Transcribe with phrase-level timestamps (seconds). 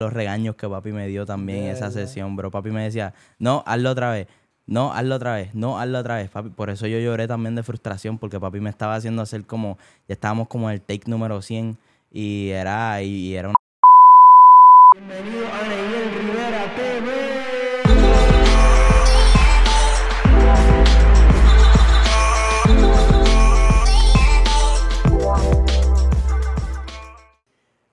[0.00, 2.50] los regaños que papi me dio también en esa sesión, bro.
[2.52, 4.28] Papi me decía, no, hazlo otra vez.
[4.66, 5.54] No, hazlo otra vez.
[5.54, 6.30] No, hazlo otra vez.
[6.30, 9.76] Papi, por eso yo lloré también de frustración, porque papi me estaba haciendo hacer como,
[10.08, 11.78] ya estábamos como en el take número 100
[12.12, 13.56] y era, y, y era una...
[14.94, 15.97] Bienvenido a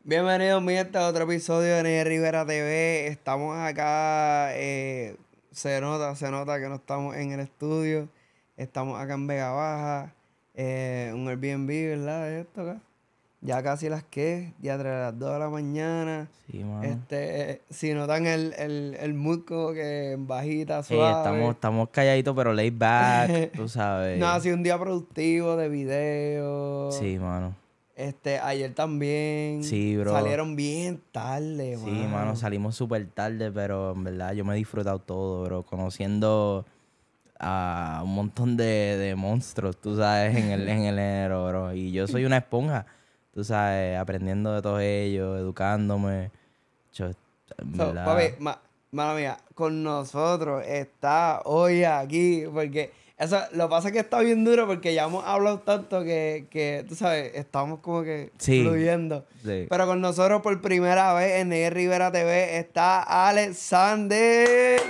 [0.08, 3.08] Bienvenidos, mi a otro episodio de Neyel Rivera TV.
[3.08, 5.16] Estamos acá, eh,
[5.50, 8.08] se nota, se nota que no estamos en el estudio.
[8.56, 10.14] Estamos acá en Vega Baja,
[10.54, 12.32] eh, un Airbnb, ¿verdad?
[12.34, 12.82] Esto acá.
[13.42, 16.28] Ya casi las que, ya entre las 2 de la mañana.
[16.52, 16.84] Sí, mano.
[16.84, 21.18] Este, eh, si notan el, el, el mood como que en bajita, Sí, suave.
[21.18, 24.20] estamos, estamos calladitos, pero laid back, tú sabes.
[24.20, 26.92] No, ha sido un día productivo de video.
[26.92, 27.65] Sí, mano.
[27.96, 29.64] Este, ayer también.
[29.64, 30.12] Sí, bro.
[30.12, 35.00] Salieron bien tarde, Sí, mano, salimos súper tarde, pero en verdad yo me he disfrutado
[35.00, 35.64] todo, bro.
[35.64, 36.66] Conociendo
[37.40, 41.74] a un montón de, de monstruos, tú sabes, en el, en el género, bro.
[41.74, 42.86] Y yo soy una esponja,
[43.34, 46.32] tú sabes, aprendiendo de todos ellos, educándome.
[46.94, 47.14] Yo, en
[47.78, 48.60] So, verdad, papi, ma,
[48.92, 54.20] mala mía, con nosotros está hoy aquí, porque eso, lo que pasa es que está
[54.20, 58.62] bien duro porque ya hemos hablado tanto que, que tú sabes, estamos como que Sí.
[58.64, 59.26] fluyendo.
[59.44, 59.68] sí.
[59.70, 64.82] Pero con nosotros por primera vez en Ney Rivera TV está Alexander.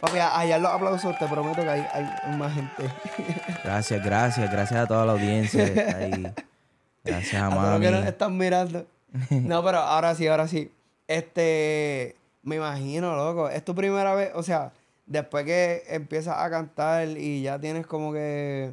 [0.00, 2.84] Papi, allá los aplausos, te prometo que hay, hay más gente.
[3.64, 6.32] Gracias, gracias, gracias a toda la audiencia que está ahí.
[7.04, 7.84] Gracias a A todos los mami.
[7.86, 8.86] que nos están mirando.
[9.30, 10.70] No, pero ahora sí, ahora sí.
[11.06, 13.48] Este, me imagino, loco.
[13.48, 14.72] Es tu primera vez, o sea,
[15.06, 18.72] después que empiezas a cantar y ya tienes como que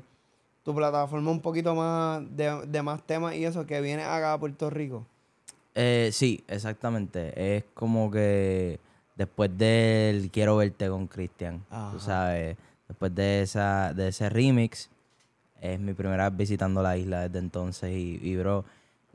[0.63, 4.39] tu plataforma un poquito más de, de más temas y eso, que vienes acá a
[4.39, 5.05] Puerto Rico.
[5.73, 7.57] Eh, sí, exactamente.
[7.57, 8.79] Es como que
[9.15, 12.57] después del Quiero verte con Cristian, tú sabes,
[12.87, 14.89] después de esa de ese remix,
[15.59, 18.65] es mi primera vez visitando la isla desde entonces y, y bro,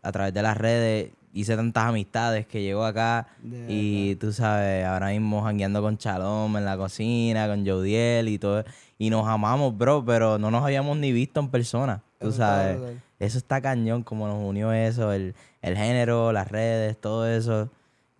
[0.02, 1.10] a través de las redes
[1.40, 3.28] hice tantas amistades que llego acá
[3.68, 8.64] y tú sabes, ahora mismo jangueando con Chalom en la cocina, con Jodiel y todo,
[8.98, 12.46] y nos amamos, bro, pero no nos habíamos ni visto en persona, tú Eso está
[12.46, 12.76] sabes.
[12.78, 13.02] brutal.
[13.18, 17.70] Eso está cañón, como nos unió eso, el, el género, las redes, todo eso.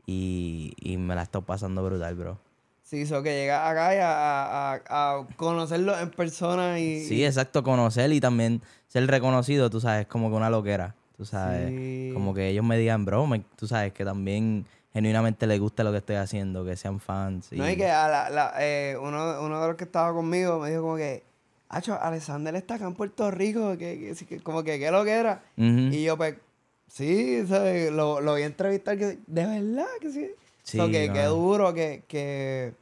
[0.06, 2.38] Y, y me la estoy pasando brutal, bro.
[2.82, 7.00] Sí, eso que llegas acá y a, a, a- a conocerlo en persona y...
[7.05, 10.94] Sí, exacto, conocer y también ser reconocido, tú sabes, como que una loquera.
[11.16, 12.10] Tú sabes, Sí.
[12.12, 15.93] como que ellos me digan, bro, me- tú sabes, que también genuinamente les gusta lo
[15.93, 17.49] que estoy haciendo, que sean fans.
[17.53, 20.71] No, y que a la, la- eh, uno, uno de los que estaba conmigo me
[20.71, 21.22] dijo como que,
[21.69, 25.10] Acho, Alexander está acá en Puerto Rico, que, que- que- como que qué lo que
[25.10, 25.43] era.
[25.56, 26.37] Y yo, pues,
[26.87, 27.91] sí, ¿sabes?
[27.91, 30.31] Lo, lo a entrevistar, que de verdad que sí.
[30.62, 31.15] Sí, So, que, no.
[31.15, 32.72] que duro, que, que,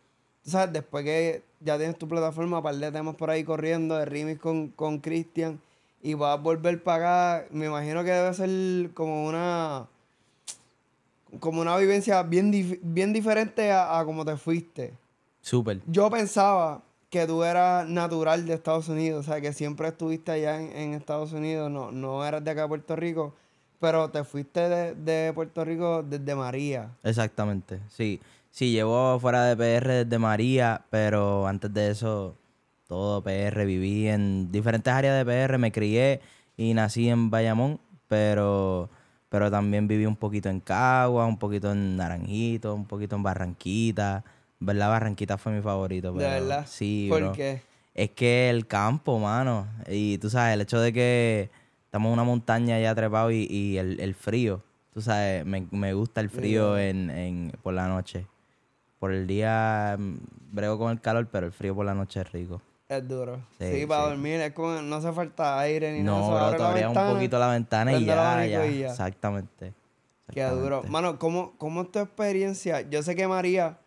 [0.45, 4.39] sabes, después que ya tienes tu plataforma, par de temas por ahí corriendo, de remix
[4.39, 5.59] con, con Christian,
[6.05, 9.87] y vas a volver para acá, me imagino que debe ser como una,
[11.41, 14.95] como una vivencia bien, dif- bien diferente a, a como te fuiste.
[15.41, 15.81] Súper.
[15.87, 20.61] Yo pensaba que tú eras natural de Estados Unidos, o sea, que siempre estuviste allá
[20.61, 23.35] en, en Estados Unidos, no, no eras de acá de Puerto Rico,
[23.81, 26.91] pero te fuiste de, de Puerto Rico desde María.
[27.03, 28.21] Exactamente, sí.
[28.51, 32.37] Sí, llevo fuera de PR desde María, pero antes de eso,
[32.87, 36.21] todo PR, viví en diferentes áreas de PR, me crié
[36.57, 38.91] y nací en Bayamón, pero,
[39.29, 44.25] pero también viví un poquito en Cagua, un poquito en Naranjito, un poquito en Barranquita.
[44.61, 44.89] ¿Verdad?
[44.89, 46.13] Barranquita fue mi favorito.
[46.13, 46.67] ¿De verdad?
[46.69, 47.33] Sí, ¿Por bro.
[47.33, 47.61] qué?
[47.95, 49.67] Es que el campo, mano.
[49.89, 51.51] Y tú sabes, el hecho de que
[51.87, 54.63] estamos en una montaña ya trepado y, y el, el frío.
[54.93, 58.27] Tú sabes, me, me gusta el frío en, en, por la noche.
[59.01, 60.15] Por el día mm,
[60.53, 62.63] brego con el calor, pero el frío por la noche es rico.
[62.99, 63.39] Es duro.
[63.59, 64.09] Sí, Sí, para sí.
[64.11, 66.19] dormir es como, no hace falta aire ni nada.
[66.21, 68.67] No, bro, abre te abrías un poquito la ventana y ya, ya.
[68.67, 68.91] y ya.
[68.91, 69.73] Exactamente.
[70.33, 70.83] Qué duro.
[70.89, 72.81] Mano, ¿cómo, ¿cómo es tu experiencia?
[72.89, 73.79] Yo sé que María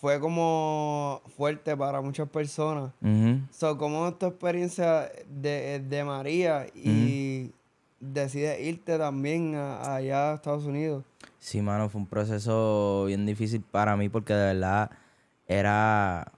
[0.00, 2.92] fue como fuerte para muchas personas.
[3.50, 7.52] So, ¿Cómo es tu experiencia de, de María y
[8.00, 11.04] decides irte también a- allá a Estados Unidos?
[11.38, 14.90] Sí, mano, fue un proceso bien difícil para mí porque de verdad
[15.46, 16.32] era...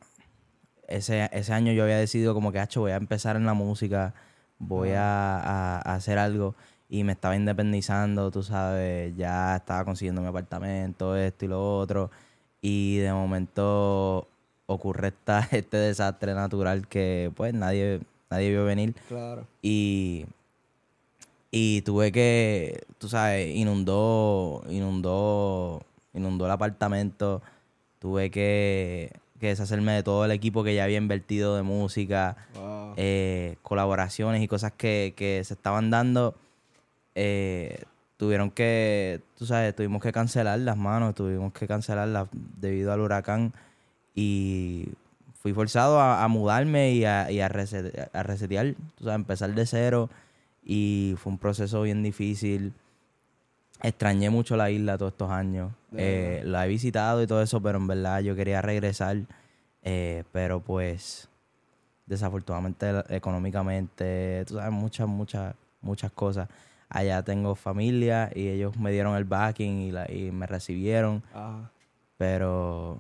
[0.89, 4.15] Ese, ese año yo había decidido como que, hacho, voy a empezar en la música,
[4.59, 6.55] voy a, a- a hacer algo
[6.89, 12.11] y me estaba independizando, tú sabes, ya estaba consiguiendo mi apartamento, esto y lo otro
[12.61, 14.29] y de momento
[14.67, 18.01] ocurre esta, este desastre natural que pues nadie,
[18.31, 19.47] nadie vio venir Claro.
[19.63, 20.27] y,
[21.51, 25.83] Y tuve que, tú sabes, inundó, inundó,
[26.13, 27.43] inundó el apartamento.
[28.01, 32.95] Tuve que, que deshacerme de todo el equipo que ya había invertido de música, Wow.
[32.97, 36.35] eh, colaboraciones y cosas que, que se estaban dando.
[37.17, 37.83] eh,
[38.17, 43.53] tuvieron que, tú sabes, tuvimos que cancelarlas, manos, tuvimos que cancelarlas debido al huracán.
[44.15, 44.87] Y
[45.43, 49.53] fui forzado a, a mudarme y a, y a, reset- a resetear, tú sabes, empezar
[49.55, 50.11] de cero.
[50.65, 52.73] Y fue un proceso bien difícil.
[53.83, 55.73] Extrañé mucho la isla todos estos años.
[55.99, 59.19] Eh, la he visitado y todo eso, pero en verdad yo quería regresar.
[59.82, 61.29] Eh, pero pues,
[62.06, 66.49] desafortunadamente, económicamente, tú sabes, muchas, muchas, muchas cosas.
[66.88, 71.23] Allá tengo familia y ellos me dieron el backing y, la, y me recibieron.
[71.32, 71.70] Ajá.
[72.17, 72.99] Pero,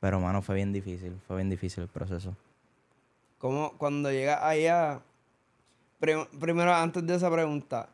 [0.00, 1.18] pero, mano, fue bien difícil.
[1.26, 2.36] Fue bien difícil el proceso.
[3.38, 5.00] ¿Cómo, cuando llegas allá,
[5.98, 7.88] prim- primero antes de esa pregunta,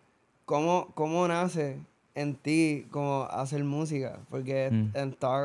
[0.45, 1.79] ¿cómo, cómo nace
[2.21, 4.19] en ti como hacer música?
[4.31, 4.97] Porque Mm.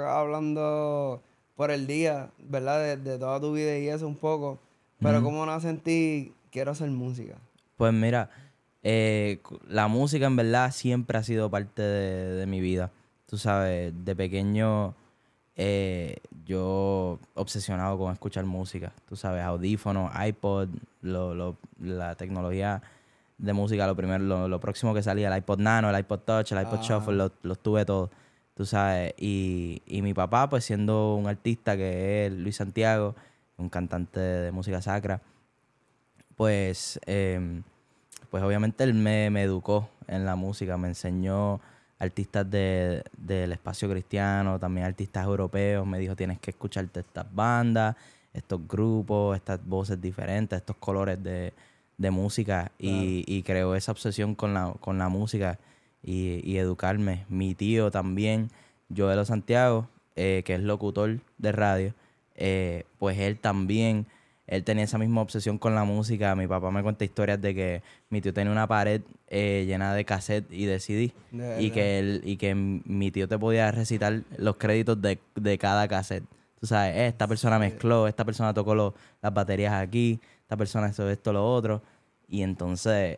[0.07, 1.21] hablando
[1.55, 2.79] por el día, ¿verdad?
[2.81, 4.59] De, de toda tu vida y eso un poco,
[4.99, 5.21] pero.
[5.23, 7.35] ¿cómo nace en ti quiero hacer música?
[7.77, 8.29] Pues mira,
[8.83, 12.91] eh, la música en verdad siempre ha sido parte de, de mi vida.
[13.27, 14.93] Tú sabes, de pequeño
[15.55, 18.91] eh, yo obsesionado con escuchar música.
[19.07, 20.69] Tú sabes, audífonos, iPod,
[21.01, 22.81] lo, lo- la tecnología
[23.37, 26.51] de música, lo primero, lo, lo próximo que salía, el iPod Nano, el iPod Touch,
[26.51, 26.83] el iPod Ah.
[26.83, 28.09] Shuffle, los, los tuve todos.
[28.55, 33.15] Tú sabes, y, y mi papá, pues siendo un artista que es Luis Santiago,
[33.57, 35.21] un cantante de música sacra,
[36.35, 37.63] pues, em,
[38.29, 41.59] pues obviamente él me, me educó en la música, me enseñó
[41.99, 47.95] artistas de- del espacio cristiano, también artistas europeos, me dijo tienes que escucharte estas bandas,
[48.33, 51.53] estos grupos, estas voces diferentes, estos colores de,
[51.97, 55.59] de música y, y creó esa obsesión con la, con la música
[56.03, 57.25] y, y educarme.
[57.29, 58.49] Mi tío también,
[58.95, 61.93] Joelo Santiago, eh, que es locutor de radio,
[62.35, 64.05] eh, pues él también,
[64.47, 66.35] él tenía esa misma obsesión con la música.
[66.35, 70.03] Mi papá me cuenta historias de que mi tío tenía una pared eh, llena de
[70.03, 71.13] cassette y de CD
[71.61, 75.87] y que, él, y que mi tío te podía recitar los créditos de, de cada
[75.87, 76.25] cassette.
[76.59, 80.19] Tú sabes, esta persona mezcló, esta persona tocó lo- las baterías aquí,
[80.57, 81.81] persona hizo esto, lo otro.
[82.27, 83.17] Y entonces,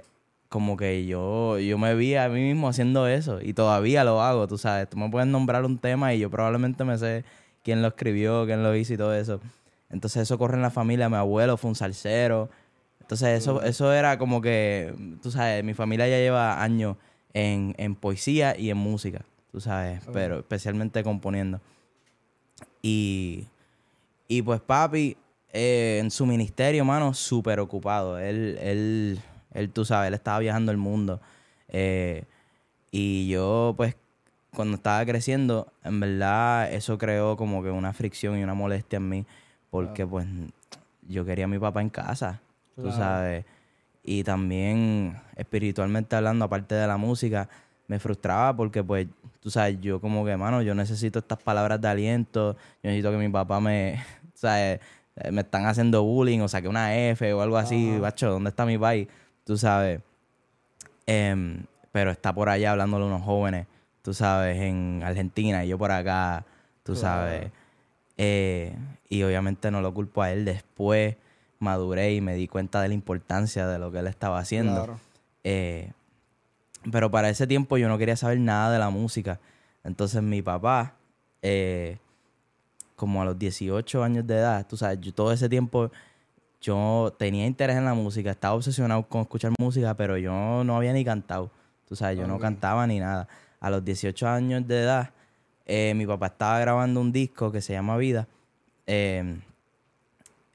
[0.49, 4.47] como que yo, yo me vi a mí mismo haciendo eso y todavía lo hago,
[4.47, 4.89] tú sabes.
[4.89, 7.25] Tú me puedes nombrar un tema y yo probablemente me sé
[7.63, 9.41] quién lo escribió, quién lo hizo y todo eso.
[9.89, 11.09] Entonces eso corre en la familia.
[11.09, 12.49] Mi abuelo fue un salsero.
[13.01, 16.97] Entonces eso, eso era como que, tú sabes, mi familia ya lleva años
[17.33, 19.21] en, en poesía y en música,
[19.51, 21.61] tú sabes, pero especialmente componiendo.
[22.81, 23.45] Y,
[24.27, 25.17] y pues papi,
[25.57, 28.19] eh, en su ministerio, mano, súper ocupado.
[28.19, 29.19] Él, él,
[29.53, 31.21] él, tú sabes, él estaba viajando el mundo.
[31.69, 32.25] Eh,
[32.91, 33.95] y yo, pues,
[34.53, 39.09] cuando estaba creciendo, en verdad, eso creó como que una fricción y una molestia en
[39.09, 39.25] mí.
[39.69, 40.27] Porque, pues,
[41.07, 42.41] yo quería a mi papá en casa,
[42.75, 42.97] tú Claro.
[42.97, 43.45] sabes.
[44.03, 47.49] Y también, espiritualmente hablando, aparte de la música,
[47.87, 49.07] me frustraba porque, pues,
[49.39, 52.55] tú sabes, yo como que, mano, yo necesito estas palabras de aliento.
[52.83, 54.03] Yo necesito que mi papá me,
[54.33, 54.79] ¿sabes?
[55.17, 57.91] Eh, Me están haciendo bullying o saque una F o algo así.
[57.91, 57.99] Ajá.
[57.99, 59.07] Bacho, ¿dónde está mi país?
[59.43, 60.01] Tú sabes.
[61.05, 63.67] Em, pero está por allá hablándole a unos jóvenes,
[64.01, 66.45] tú sabes, en Argentina y yo por acá,
[66.83, 67.01] tú Claro.
[67.01, 67.51] sabes.
[68.17, 68.75] Eh,
[69.09, 70.45] y obviamente no lo culpo a él.
[70.45, 71.15] Después
[71.59, 74.73] maduré y me di cuenta de la importancia de lo que él estaba haciendo.
[74.83, 74.99] Claro.
[75.43, 75.91] Eh,
[76.91, 79.39] pero para ese tiempo yo no quería saber nada de la música.
[79.83, 80.95] Entonces mi papá,
[81.41, 81.97] eh,
[82.95, 85.91] como a los 18 años de edad, tú sabes, yo todo ese tiempo
[86.61, 90.93] yo tenía interés en la música, estaba obsesionado con escuchar música, pero yo no había
[90.93, 91.51] ni cantado.
[91.87, 93.27] Tú sabes, yo no cantaba ni nada.
[93.59, 95.11] A los 18 años de edad,
[95.67, 98.27] eh, mi papá estaba grabando un disco que se llama Vida.
[98.87, 99.39] Eh,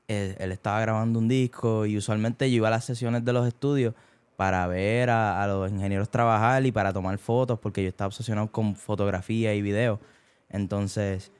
[0.08, 3.46] él, él estaba grabando un disco y usualmente yo iba a las sesiones de los
[3.46, 3.94] estudios
[4.36, 8.50] para ver a, a los ingenieros trabajar y para tomar fotos porque yo estaba obsesionado
[8.50, 10.00] con fotografía y video.
[10.48, 11.30] Entonces,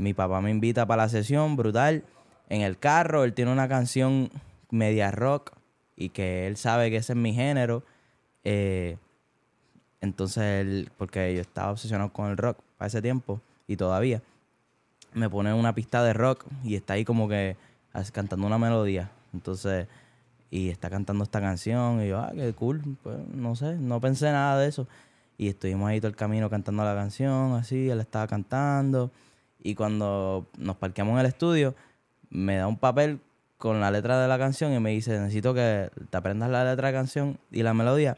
[0.00, 2.04] mi papá me invita para la sesión, brutal.
[2.48, 4.30] En el carro, él tiene una canción
[4.70, 5.52] media rock
[5.96, 7.82] y que él sabe que ese es mi género.
[8.44, 8.96] Eh,
[10.00, 14.22] entonces, él, porque yo estaba obsesionado con el rock para ese tiempo y todavía,
[15.12, 17.56] me pone una pista de rock y está ahí como que
[18.12, 19.10] cantando una melodía.
[19.32, 19.86] Entonces,
[20.50, 22.82] y está cantando esta canción y yo, ah, qué cool.
[23.02, 24.86] Pues no sé, no pensé nada de eso.
[25.38, 29.10] Y estuvimos ahí todo el camino cantando la canción, así, él estaba cantando.
[29.62, 31.74] Y cuando nos parqueamos en el estudio,
[32.30, 33.20] me da un papel
[33.58, 36.88] con la letra de la canción y me dice, necesito que te aprendas la letra
[36.88, 38.16] de la canción y la melodía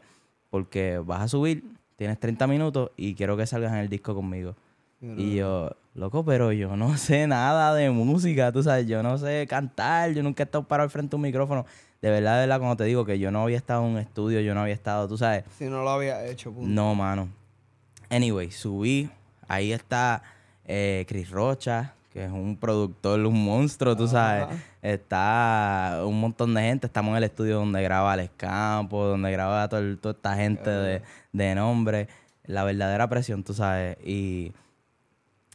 [0.53, 1.63] porque vas a subir,
[1.95, 4.55] tienes 30 minutos y quiero que salgas en el disco conmigo.
[5.01, 9.47] Y yo, loco, pero yo no sé nada de música, tú sabes, yo no sé
[9.49, 11.65] cantar, yo nunca he estado parado al frente de un micrófono.
[12.03, 14.41] De verdad, de verdad, cuando te digo que yo no había estado en un estudio,
[14.41, 15.43] yo no había estado, tú sabes.
[15.57, 16.69] Si no lo había hecho, punto.
[16.69, 17.29] No, mano.
[18.11, 19.09] Anyway, subí,
[19.47, 20.21] ahí está
[20.65, 24.43] eh, Chris Rocha, que es un productor, un monstruo, tú sabes.
[24.43, 24.53] Ajá.
[24.81, 26.87] Está un montón de gente.
[26.87, 31.01] Estamos en el estudio donde graba Alex Campos, donde graba todo toda esta gente de,
[31.31, 32.07] de nombre.
[32.45, 33.97] La verdadera presión, tú sabes.
[34.05, 34.51] Y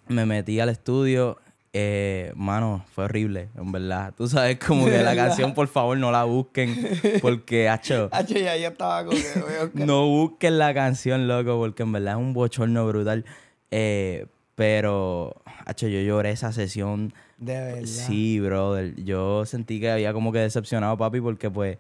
[0.09, 1.39] me metí al estudio.
[1.75, 4.13] eh, mano, fue horrible, en verdad.
[4.17, 6.75] Tú sabes, como que la canción, por favor, no la busquen.
[7.21, 11.93] Porque, hacho, Hacho, ya yo estaba con que- no busquen la canción, loco, porque en
[11.93, 13.25] verdad es un bochorno brutal.
[13.71, 14.27] Eh,
[14.59, 15.37] pero,
[15.67, 17.15] hacho, yo lloré esa sesión.
[17.37, 17.87] De verdad.
[17.87, 18.93] Sí, brother.
[18.97, 21.79] Yo sentí que había como que decepcionado a papi porque, pues,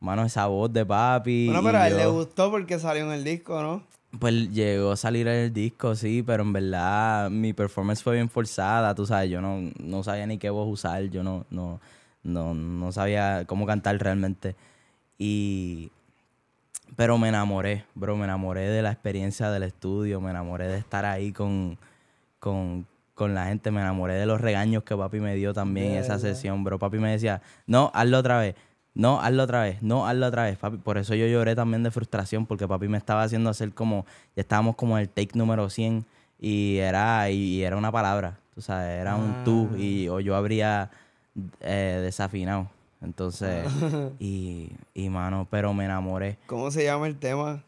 [0.00, 1.48] mano, esa voz de papi.
[1.48, 3.82] Bueno, pero a él le gustó porque salió en el disco, ¿no?
[4.18, 8.30] Pues llegó a salir en el disco, sí, pero en verdad mi performance fue bien
[8.30, 11.78] forzada, tú sabes, yo no, no sabía ni qué voz usar, yo no, no,
[12.22, 14.56] no, no sabía cómo cantar realmente.
[15.18, 15.90] Y
[16.96, 21.04] pero me enamoré, bro, me enamoré de la experiencia del estudio, me enamoré de estar
[21.04, 21.76] ahí con,
[22.44, 25.98] con, con la gente, me enamoré de los regaños que papi me dio también en
[26.00, 26.78] esa sesión, bro.
[26.78, 28.54] Papi me decía, no, hazlo otra vez,
[28.92, 30.76] no, hazlo otra vez, no, hazlo otra vez, papi.
[30.76, 34.04] Por eso yo lloré también de frustración, porque papi me estaba haciendo hacer como,
[34.36, 36.04] ya estábamos como en el take número 100
[36.38, 39.78] y era, y, era una palabra, tú sabes, era un tú Ah.
[39.78, 40.90] y o yo habría
[41.60, 42.68] eh, desafinado.
[43.00, 43.64] Entonces,
[44.20, 46.36] y, y mano, pero me enamoré.
[46.44, 47.62] ¿Cómo se llama el tema?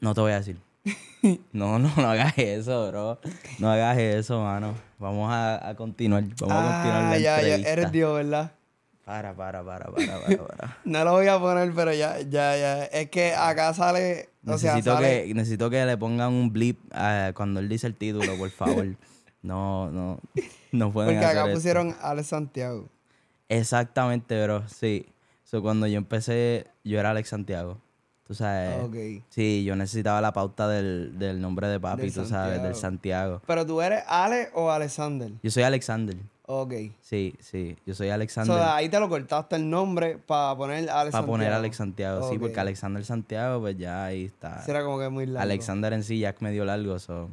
[0.00, 0.56] No te voy a decir.
[1.52, 3.18] No, no, no hagas eso, bro.
[3.58, 4.74] No hagas eso, mano.
[4.98, 6.22] Vamos a, a continuar.
[6.38, 7.70] Vamos a continuar ah, la ya, ya, entrevista.
[7.70, 8.52] eres Dios, ¿verdad?
[9.04, 10.78] Para, para, para, para, para, para.
[10.84, 12.84] No lo voy a poner, pero ya, ya, ya.
[12.84, 15.24] Es que acá sale, o sea, necesito, sale...
[15.26, 18.86] que, necesito que le pongan un blip eh, cuando él dice el título, por favor.
[19.42, 20.20] No, no,
[20.72, 21.54] no pueden Porque hacer acá esto.
[21.56, 22.88] pusieron Alex Santiago.
[23.48, 25.06] Exactamente, bro, sí.
[25.44, 27.78] So, cuando yo empecé, yo era Alex Santiago.
[28.26, 29.22] Tú sabes.
[29.28, 33.42] Sí, yo necesitaba la pauta del, del nombre de papi, Del tú sabes, del Santiago.
[33.46, 35.30] Pero tú eres Ale o Alexander.
[35.42, 36.16] Yo soy Alexander.
[36.46, 36.72] Ok.
[37.00, 38.56] Sí, sí, yo soy So, Alexander.
[38.56, 41.52] de ahí te lo cortaste el nombre para poner Alex Para poner.
[41.52, 44.62] Alex Santiago, sí, porque Alexander Santiago, pues ya ahí está.
[44.62, 45.40] Sí, era como que muy largo.
[45.40, 47.30] Alexander en sí ya es medio largo, so.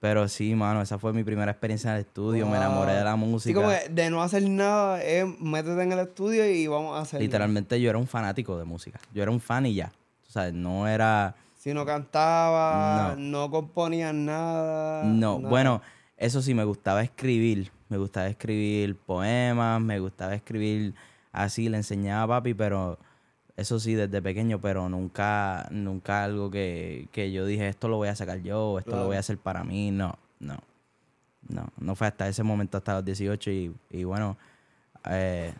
[0.00, 2.46] Pero sí, mano, esa fue mi primera experiencia en el estudio.
[2.46, 3.54] Me enamoré de la Sí, música.
[3.60, 7.20] como que de no hacer nada, es métete en el estudio y vamos a hacer.
[7.20, 9.00] Literalmente yo era un fanático de música.
[9.14, 9.90] Yo era un fan y ya.
[10.36, 11.34] O sea, no era...
[11.54, 15.02] Si no cantaba, no, componías nada.
[15.04, 15.48] No, nada.
[15.48, 15.82] bueno,
[16.18, 17.72] eso sí, me gustaba escribir.
[17.88, 20.94] Me gustaba escribir poemas, me gustaba escribir
[21.32, 22.98] así, le enseñaba a papi, pero
[23.56, 28.08] eso sí, desde pequeño, pero nunca, nunca algo que, que yo dije, esto lo voy
[28.08, 29.90] a sacar yo, esto lo voy a hacer para mí.
[29.90, 30.58] No, no.
[31.48, 34.36] No, no fue hasta ese momento, hasta los 18 y, y bueno,
[35.08, 35.54] eh,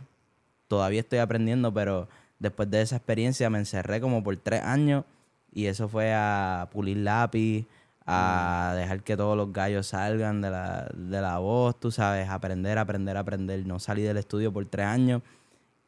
[0.68, 5.05] todavía estoy aprendiendo, pero después de esa experiencia me encerré como por tres años
[5.52, 7.66] y eso fue a pulir lápiz,
[8.09, 12.78] a dejar que todos los gallos salgan de la, de la voz, tú sabes, aprender,
[12.78, 13.66] aprender, aprender.
[13.66, 15.23] No salí del estudio por tres años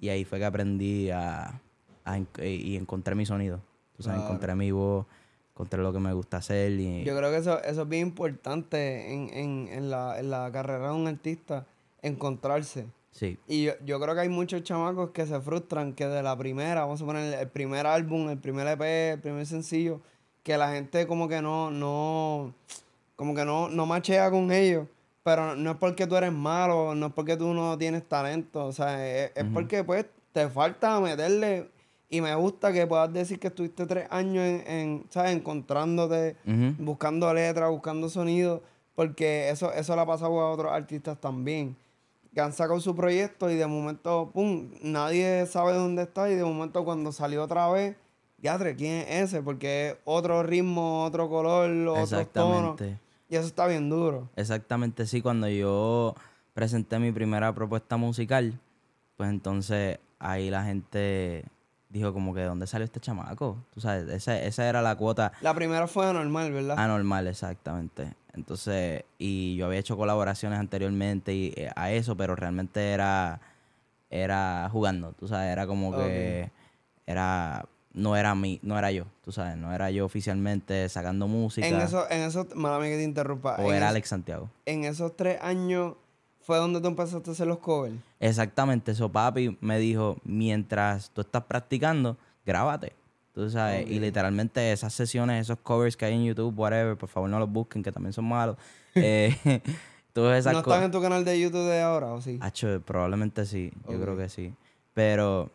[0.01, 1.61] y ahí fue que aprendí a,
[2.05, 3.61] a en- y encontré mi sonido.
[3.97, 4.33] Tú sabes, Claro.
[4.35, 5.07] encontré mi voz,
[5.55, 7.05] encontré lo que me gusta hacer y...
[7.05, 10.89] Yo creo que eso, eso es bien importante en, en, en, la, en la carrera
[10.89, 11.67] de un artista,
[12.03, 12.87] encontrarse.
[13.19, 16.39] Sí, Y yo, yo creo que hay muchos chamacos que se frustran que de la
[16.39, 20.01] primera, vamos a poner el primer álbum, el primer EP, el primer sencillo,
[20.45, 22.55] que la gente como que no, no,
[23.17, 24.87] como que no, no machea con ellos.
[25.25, 28.73] Pero no es porque tú eres malo, no es porque tú no tienes talento, o
[28.73, 31.69] sea, es, es porque pues te falta meterle.
[32.09, 35.33] Y me gusta que puedas decir que estuviste tres años en, en ¿sabes?
[35.33, 36.73] Encontrándote, Ujú.
[36.79, 38.63] buscando letras, buscando sonido,
[38.95, 41.77] porque eso, eso le ha pasado a otros artistas también.
[42.35, 46.45] Que han sacado su proyecto y de momento, pum, nadie sabe dónde está y de
[46.45, 47.97] momento cuando salió otra vez,
[48.39, 49.43] diatre, ¿quién es ese?
[49.43, 52.73] Porque es otro ritmo, otro color, otro tono.
[52.73, 52.99] exactamente.
[53.29, 54.29] Y eso está bien duro.
[54.37, 55.21] Exactamente, sí.
[55.21, 56.15] Cuando yo
[56.55, 58.59] presenté mi primera propuesta musical,
[59.17, 61.45] pues entonces ahí la gente
[61.91, 63.57] dijo como que, ¿dónde salió este chamaco?
[63.75, 66.79] Tú sabes, esa, esa era la cuota La primera fue anormal, ¿verdad?
[66.79, 68.15] anormal, exactamente.
[68.39, 73.41] Entonces, y yo había hecho colaboraciones anteriormente y, eh, a eso, pero realmente era,
[74.11, 76.51] era jugando, tú sabes, era como que,
[77.07, 81.67] era, no era mí, no era yo, tú sabes, no era yo oficialmente sacando música,
[81.69, 83.57] en eso, en eso, mala mía que te interrumpa.
[83.57, 84.49] o era es- Alex Santiago.
[84.67, 85.95] en esos tres años
[86.41, 87.97] fue donde tú empezaste a hacer los covers.
[88.21, 92.17] Exactamente, eso papi me dijo, mientras tú estás practicando,
[92.47, 92.95] grábate.
[93.39, 97.31] Tú sabes, y literalmente esas sesiones, esos covers que hay en YouTube, whatever, por favor
[97.31, 98.57] no los busquen, que también son malos.
[98.97, 99.33] eh,
[100.13, 102.41] todas esas ¿No están en tu canal de YouTube de ahora o sí?
[102.41, 104.53] Hacho, probablemente sí, yo creo que sí.
[104.93, 105.53] Pero,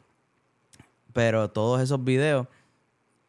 [1.12, 2.48] pero todos esos videos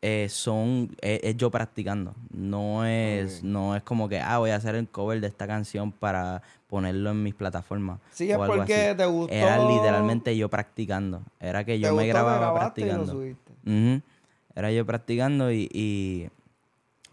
[0.02, 2.14] eh, son, es, es yo practicando.
[2.30, 5.90] No es, no es como que, ah, voy a hacer el cover de esta canción
[5.90, 7.98] para ponerlo en mis plataformas.
[8.12, 8.96] Sí, es porque así.
[8.96, 9.34] te gustó.
[9.34, 11.22] Era literalmente yo practicando.
[11.40, 14.13] Era que yo me grababa grabaste y lo practicando.
[14.56, 16.28] Era yo practicando y, y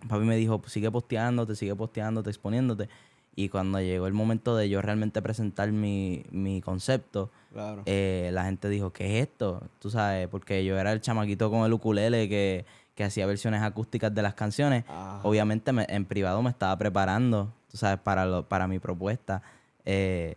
[0.07, 2.89] papi me dijo, sigue posteándote, sigue posteándote, exponiéndote.
[3.35, 7.83] Y cuando llegó el momento de yo realmente presentar mi, mi concepto, Claro.
[7.85, 9.61] eh, la gente dijo, ¿qué es esto?
[9.79, 14.13] Tú sabes, porque yo era el chamaquito con el ukulele que, que hacía versiones acústicas
[14.13, 14.83] de las canciones.
[14.87, 15.21] Ajá.
[15.23, 19.41] Obviamente me- en privado me estaba preparando, tú sabes, para, lo, para mi propuesta.
[19.85, 20.35] Eh,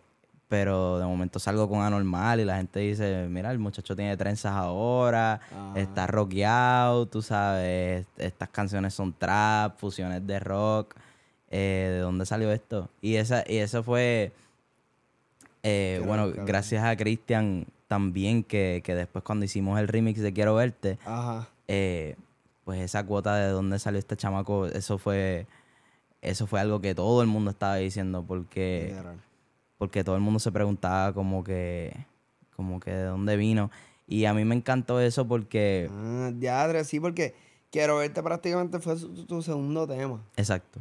[0.54, 4.52] pero de momento salgo con anormal y la gente dice, mira, el muchacho tiene trenzas
[4.52, 5.73] ahora, Ajá.
[5.80, 10.94] está rockeado, tú sabes, estas canciones son trap, fusiones de rock.
[11.50, 12.88] eh, ¿De dónde salió esto?
[13.02, 14.30] Y, esa, y eso fue,
[15.64, 20.54] eh, bueno, gracias a Cristian también, que, que después cuando hicimos el remix de Quiero
[20.54, 21.49] Verte, Ajá.
[21.66, 22.14] eh,
[22.64, 25.49] pues esa cuota de dónde salió este chamaco, eso fue,
[26.23, 28.94] eso fue algo que todo el mundo estaba diciendo, porque.
[29.78, 31.95] Porque todo el mundo se preguntaba como que,
[32.57, 33.71] como que de dónde vino.
[34.07, 37.35] Y a mí me encantó eso porque, Ah, diadre, sí, porque
[37.71, 40.21] quiero verte prácticamente fue su- tu, segundo tema.
[40.37, 40.81] exacto,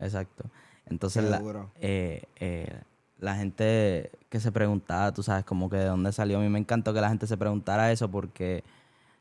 [0.00, 0.44] exacto.
[0.86, 1.40] Entonces la,
[1.80, 2.80] eh, eh,
[3.18, 6.38] la gente que se preguntaba, tú sabes, como que de dónde salió.
[6.38, 8.64] A mí me encantó que la gente se preguntara eso porque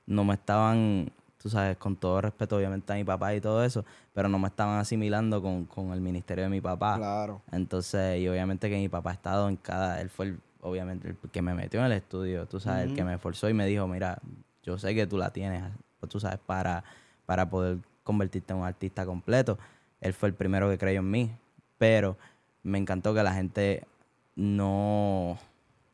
[0.06, 1.12] no me estaban,
[1.44, 3.84] tú sabes, con todo respeto obviamente a mi papá y todo eso,
[4.14, 6.96] pero no me estaban asimilando con, con el ministerio de mi papá.
[6.96, 7.42] Claro.
[7.52, 11.18] Entonces, y obviamente que mi papá ha estado en cada, él fue el- obviamente el
[11.30, 13.86] que me metió en el estudio, tú sabes, el que me esforzó y me dijo,
[13.90, 14.20] mira,
[14.64, 15.62] yo sé que tú la tienes,
[16.00, 16.86] pues, tú sabes, para,
[17.26, 19.60] para poder convertirte en un artista completo.
[20.00, 21.30] Él fue el primero que creyó en mí,
[21.78, 22.16] pero
[22.64, 23.84] me encantó que la gente
[24.38, 25.38] no,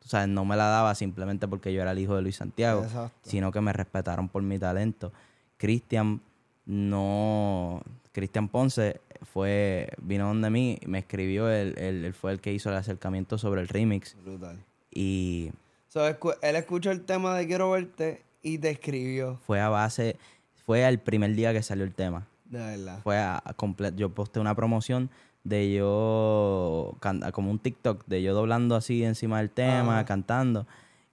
[0.00, 2.82] tú sabes, no me la daba simplemente porque yo era el hijo de Luis Santiago,
[2.84, 3.28] Exacto.
[3.28, 5.12] sino que me respetaron por mi talento.
[5.60, 6.22] Cristian
[6.64, 9.00] no, Cristian Ponce
[9.32, 13.36] fue, vino donde mí, me escribió, él, él- él fue el que hizo el acercamiento
[13.38, 14.58] sobre el remix Brutal.
[14.90, 15.50] y
[15.88, 19.38] So, él escuchó el tema de Quiero verte y te escribió.
[19.46, 20.16] fue a base,
[20.64, 22.26] fue al primer día que salió el tema.
[22.44, 23.00] De verdad.
[23.02, 23.54] Fue a, a
[23.96, 25.10] yo posté una promoción
[25.44, 26.96] de yo,
[27.32, 30.04] como un TikTok, de yo doblando así encima del tema, Ajá.
[30.04, 30.66] cantando.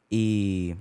[0.10, 0.76] Y,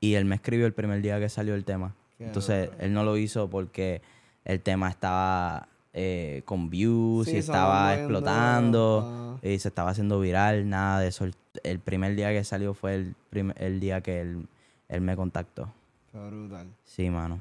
[0.00, 1.94] y él me escribió el primer día que salió el tema.
[2.18, 4.02] Entonces, él no lo hizo porque
[4.44, 10.68] el tema estaba eh, con views Sí, y estaba explotando y se estaba haciendo viral,
[10.68, 11.24] nada de eso.
[11.24, 13.14] El, el primer día que salió fue el,
[13.56, 14.48] el día que él,
[14.88, 15.72] él me contactó.
[16.10, 16.68] Qué brutal.
[16.84, 17.40] Sí, mano.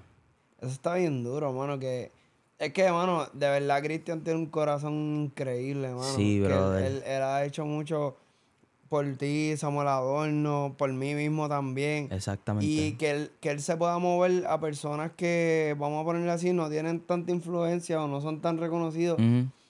[0.60, 2.12] Eso está bien duro, mano, que...
[2.60, 4.94] Es que, mano, de verdad Cristian tiene un corazón
[5.26, 6.04] increíble, mano.
[6.04, 6.86] Sí, Que él- brother.
[6.86, 8.18] Él, él ha hecho mucho
[8.90, 12.10] por ti, Samuel Adorno, por mí mismo también.
[12.12, 12.66] Exactamente.
[12.66, 16.54] Y que él, que él se pueda mover a personas que, vamos a ponerle así,
[16.54, 19.20] no tienen tanta influencia o no son tan reconocidos.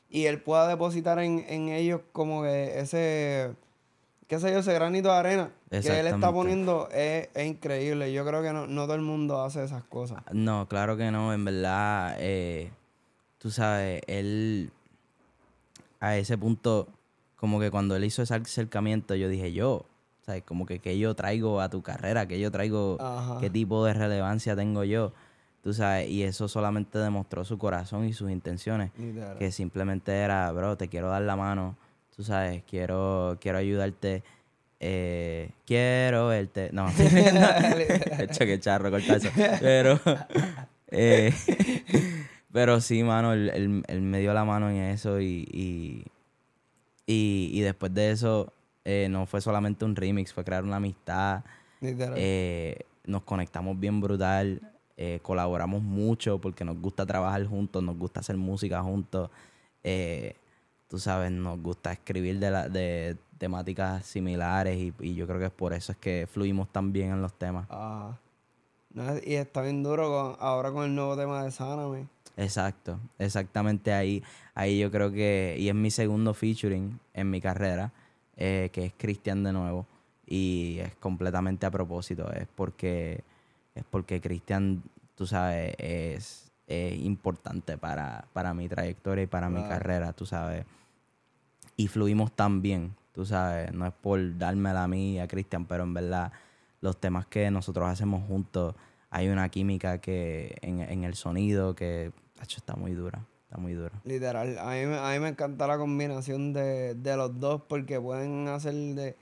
[0.10, 3.52] Y él pueda depositar en, en ellos como que ese,
[4.28, 8.14] qué sé yo, ese granito de arena que él está poniendo es, es increíble.
[8.14, 10.24] Yo creo que no, no todo el mundo hace esas cosas.
[10.32, 11.34] No, claro que no.
[11.34, 12.72] En verdad, eh,
[13.38, 14.72] tú sabes, él
[16.00, 16.88] a ese punto,
[17.38, 19.86] como que cuando él hizo ese acercamiento, yo dije, yo,
[20.26, 20.44] ¿sabes?
[20.44, 23.38] Como que qué yo traigo a tu carrera, qué yo traigo, Ajá.
[23.40, 25.14] qué tipo de relevancia tengo yo,
[25.64, 26.10] tú sabes.
[26.10, 29.38] Y eso solamente demostró su corazón y sus intenciones, Literal.
[29.38, 31.78] que simplemente era, bro, te quiero dar la mano,
[32.16, 34.24] tú sabes, quiero, quiero ayudarte.
[34.80, 36.70] Eh, quiero verte.
[36.72, 36.88] No,
[38.20, 39.30] hecho que charro corta eso.
[39.60, 40.00] Pero,
[40.92, 41.34] eh,
[42.52, 46.06] pero sí, mano, él, él- él me dio la mano en eso y, y,
[47.08, 48.54] y, y después de eso
[48.86, 51.44] eh, no fue solamente un remix, fue crear una amistad.
[51.82, 54.62] Eh, nos conectamos bien brutal,
[54.98, 59.30] eh, colaboramos mucho porque nos gusta trabajar juntos, nos gusta hacer música juntos.
[59.84, 60.36] eh,
[60.90, 65.46] tú sabes, nos gusta escribir de, la, de temáticas similares y, y yo creo que
[65.48, 67.68] es por eso es que fluimos tan bien en los temas.
[67.70, 68.18] Ajá.
[68.98, 72.08] No, y está bien duro con, ahora con el nuevo tema de Sáname.
[72.36, 74.24] Exacto, exactamente ahí.
[74.56, 77.92] Ahí yo creo que, y es mi segundo featuring en mi carrera,
[78.38, 79.86] eh, que es Cristian de nuevo.
[80.26, 83.24] Y es completamente a propósito, es porque,
[83.76, 84.82] es porque Cristian,
[85.14, 90.66] tú sabes, es, es importante para, para mi trayectoria y para mi carrera, tú sabes.
[91.76, 95.66] Y fluimos tan bien, tú sabes, no es por dármela a mí y a Cristian,
[95.66, 96.32] pero en verdad
[96.82, 98.74] los temas que nosotros hacemos juntos
[99.10, 103.26] hay una química que en, en el sonido que tacho, está muy dura.
[103.44, 103.94] Está muy dura.
[104.04, 104.58] Literal.
[104.60, 108.48] A mí, me- a mí me encanta la combinación de, de los dos porque pueden
[108.50, 109.16] hacer de.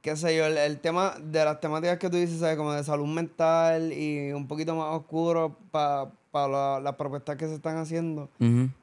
[0.00, 2.56] qué sé yo, el, el tema de las temáticas que tú dices, ¿sabes?
[2.56, 7.76] Como de salud mental y un poquito más oscuro para las propuestas que se están
[7.76, 8.30] haciendo.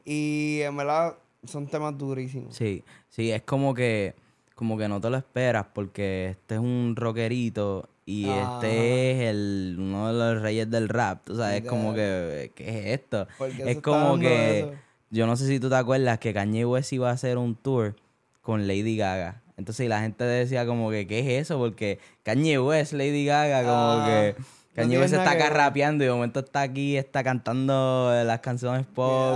[0.06, 1.16] Y en verdad
[1.46, 2.56] son temas durísimos.
[2.56, 4.14] Sí, sí, es como que,
[4.54, 9.76] como que no te lo esperas porque este es un rockerito y este es el,
[9.78, 13.28] uno de los reyes del rap, tú sabes, es como que, ¿qué es esto?
[13.66, 14.72] Es como que, eso.
[15.10, 17.98] yo no sé si tú te acuerdas que Kanye West iba a hacer un tour
[18.42, 19.42] con Lady Gaga.
[19.58, 21.58] Entonces y la gente decía como que, ¿qué es eso?
[21.58, 24.36] Porque Kanye West, Lady Gaga, como Ah, que...
[24.84, 28.86] Kanye West está acá rapeando y de momento está aquí, está cantando eh, las canciones
[28.86, 29.36] pop.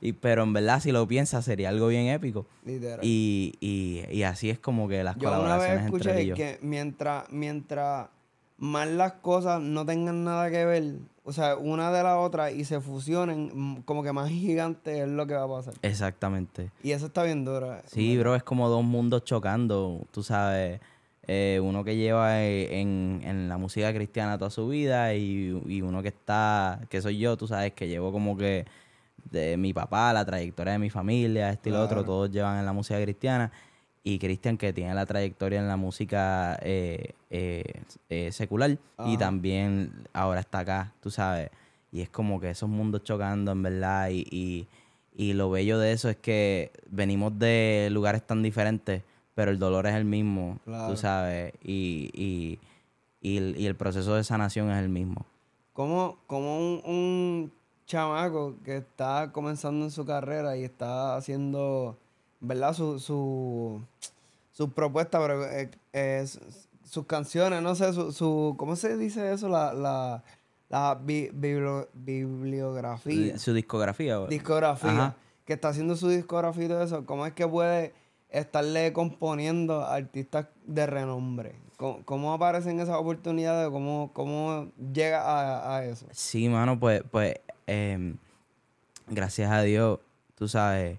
[0.00, 2.46] y- pero en verdad, si lo piensas, sería algo bien épico.
[2.64, 3.00] Literal.
[3.02, 6.36] Y, y, y así es como que las Yo una vez colaboraciones entre escuché ellos.
[6.36, 8.08] que mientras, mientras
[8.56, 10.84] más las cosas no tengan nada que ver,
[11.24, 15.26] o sea, una de la otra y se fusionen, como que más gigante es lo
[15.26, 15.74] que va a pasar.
[15.82, 16.70] Exactamente.
[16.82, 17.76] Y eso está bien duro.
[17.86, 20.80] Sí, bro, es como dos mundos chocando, tú sabes.
[21.28, 25.82] Eh, uno que lleva eh, en, en la música cristiana toda su vida y, y
[25.82, 28.64] uno que está, que soy yo, tú sabes, que llevo como que
[29.30, 32.64] de mi papá, la trayectoria de mi familia, esto y lo otro, todos llevan en
[32.64, 33.52] la música cristiana.
[34.02, 37.12] Y Cristian que tiene la trayectoria en la música eh,
[38.30, 41.50] secular y también ahora está acá, tú sabes.
[41.92, 44.08] Y es como que esos mundos chocando, en verdad.
[44.08, 44.66] Y, y,
[45.14, 49.02] y lo bello de eso es que venimos de lugares tan diferentes,
[49.38, 50.88] pero el dolor es el mismo, Claro.
[50.90, 51.52] tú sabes.
[51.62, 52.58] Y, y,
[53.20, 55.24] y, el, y el proceso de sanación es el mismo.
[55.72, 57.52] Como, como un, un
[57.86, 61.96] chamaco que está comenzando en su carrera y está haciendo,
[62.40, 62.72] ¿verdad?
[62.74, 63.80] Su, su,
[64.50, 66.40] sus propuestas, pero, eh, eh, su-
[66.82, 69.48] sus canciones, no sé, su, su, ¿cómo se dice eso?
[69.48, 70.24] La, la,
[70.68, 73.38] la bi- bibliografía.
[73.38, 74.18] Su discografía.
[74.26, 75.16] discografía, Ajá.
[75.44, 77.94] que está haciendo su discografía y todo eso, ¿cómo es que puede
[78.30, 81.54] estarle componiendo a artistas de renombre?
[81.76, 83.70] ¿Cómo, cómo aparecen esas oportunidades?
[83.70, 86.06] ¿Cómo, cómo llega a, a eso?
[86.10, 87.36] Sí, mano, pues, pues
[87.66, 88.16] em,
[89.06, 90.00] gracias a Dios,
[90.34, 90.98] tú sabes,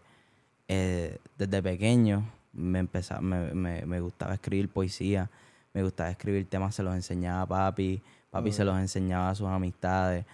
[0.67, 5.29] eh, desde pequeño me, empezaba, me, me, me gustaba escribir poesía,
[5.73, 9.47] me gustaba escribir temas, se los enseñaba a papi, papi se los enseñaba a sus
[9.47, 10.25] amistades.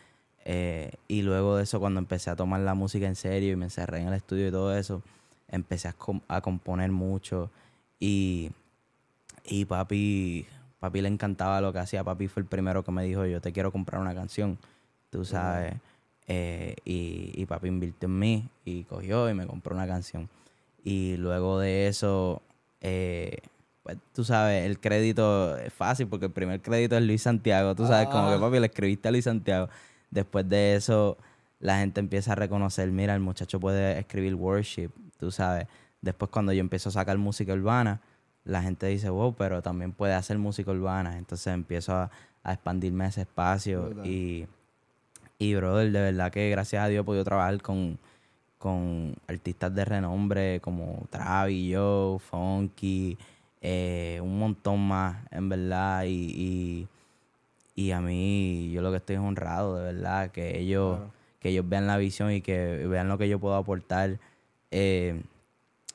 [0.45, 3.65] eh, y luego de eso, cuando empecé a tomar la música en serio y me
[3.65, 5.01] encerré en el estudio y todo eso,
[5.47, 7.49] empecé a, com- a componer mucho.
[7.99, 8.51] Y,
[9.43, 10.45] y papi,
[10.79, 12.03] papi le encantaba lo que hacía.
[12.03, 14.57] Papi fue el primero que me dijo, yo te quiero comprar una canción,
[15.09, 15.73] tú sabes.
[16.27, 20.27] Eh, y, y papi invirtió en mí y cogió y me compró una canción.
[20.83, 22.41] Y luego de eso,
[22.81, 23.37] eh,
[23.83, 27.75] pues tú sabes, el crédito es fácil porque el primer crédito es Luis Santiago.
[27.75, 28.39] Tú sabes, como que Ah.
[28.39, 29.69] papi le escribiste a Luis Santiago.
[30.09, 31.17] Después de eso,
[31.59, 34.89] la gente empieza a reconocer, mira, el muchacho puede escribir worship,
[35.25, 35.67] tú sabes.
[36.01, 37.99] Después cuando yo empiezo a sacar música urbana,
[38.43, 41.17] la gente dice, wow, pero también puede hacer música urbana.
[41.17, 42.11] Entonces empiezo a,
[42.43, 44.45] a expandirme ese espacio y,
[45.39, 47.97] y, brother, de verdad que gracias a Dios he podido trabajar con,
[48.59, 53.17] con artistas de renombre como Travis, yo, Funky,
[53.61, 56.03] eh, un montón más, en verdad.
[56.05, 56.87] Y,
[57.75, 61.11] y, y a mí, yo lo que estoy es honrado, de verdad, que ellos, Claro.
[61.39, 64.19] que ellos vean la visión y que vean lo que yo puedo aportar.
[64.77, 65.23] Eh,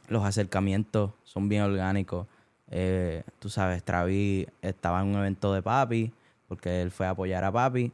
[0.08, 2.26] los acercamientos son bien orgánicos.
[2.70, 6.10] Eh, tú sabes, Travis estaba en un evento de papi,
[6.48, 7.92] porque él fue a apoyar a papi,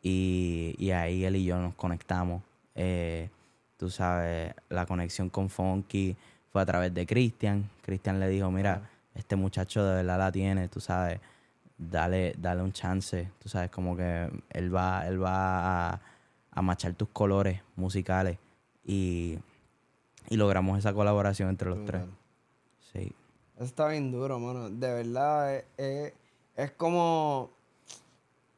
[0.00, 2.42] y, y ahí él y yo nos conectamos.
[2.74, 3.28] Eh,
[3.76, 6.16] tú sabes, la conexión con Funky
[6.50, 7.68] fue a través de Cristian.
[7.82, 11.20] Cristian le dijo, mira, este muchacho de verdad la tiene, tú sabes,
[11.76, 13.28] dale, dale un chance.
[13.38, 16.00] Tú sabes, como que él va, él va a,
[16.52, 18.38] a machar tus colores musicales.
[18.82, 19.38] Y,
[20.28, 22.02] y logramos esa colaboración entre los tres.
[22.92, 23.12] Sí.
[23.56, 24.70] Eso está bien duro, mano.
[24.70, 26.12] De verdad, es, es-
[26.56, 27.50] es como,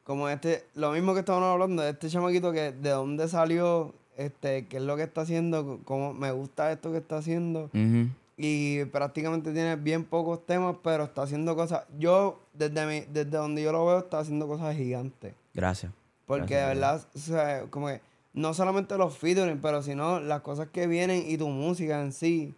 [0.03, 4.65] como este, lo mismo que estábamos hablando, de este chamaquito que de dónde salió, este,
[4.67, 7.65] qué es lo que está haciendo, cómo me gusta esto que está haciendo.
[7.73, 8.09] Ujú.
[8.37, 11.85] Y prácticamente tiene bien pocos temas, pero está haciendo cosas.
[11.97, 15.33] Yo, desde mi, desde donde yo lo veo, está haciendo cosas gigantes.
[15.53, 15.91] Gracias.
[16.25, 18.01] Porque Gracias, de verdad, o sea, como que
[18.35, 22.53] no solamente los featuring, pero sino las cosas que vienen y tu música en sí.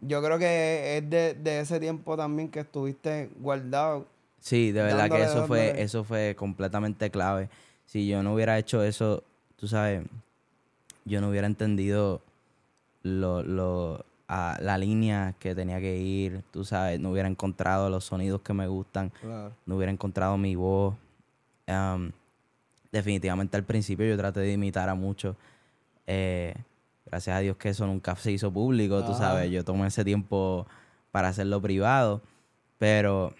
[0.00, 4.06] Yo creo que es de, de ese tiempo también que estuviste guardado.
[4.40, 7.48] Sí, de verdad que Dándole, eso fue, eso fue completamente clave.
[7.86, 9.22] Si yo no hubiera hecho eso,
[9.56, 10.02] tú sabes,
[11.04, 12.22] yo no hubiera entendido
[13.02, 18.04] lo, lo, a la línea que tenía que ir, tú sabes, no hubiera encontrado los
[18.04, 19.52] sonidos que me gustan, Claro.
[19.66, 20.94] no hubiera encontrado mi voz.
[21.68, 22.10] Um,
[22.92, 25.36] definitivamente al principio yo traté de imitar a muchos.
[26.06, 26.54] Eh,
[27.06, 29.50] gracias a Dios que eso nunca se hizo público, tú sabes.
[29.50, 30.66] Yo tomé ese tiempo
[31.12, 32.20] para hacerlo privado,
[32.78, 33.32] pero,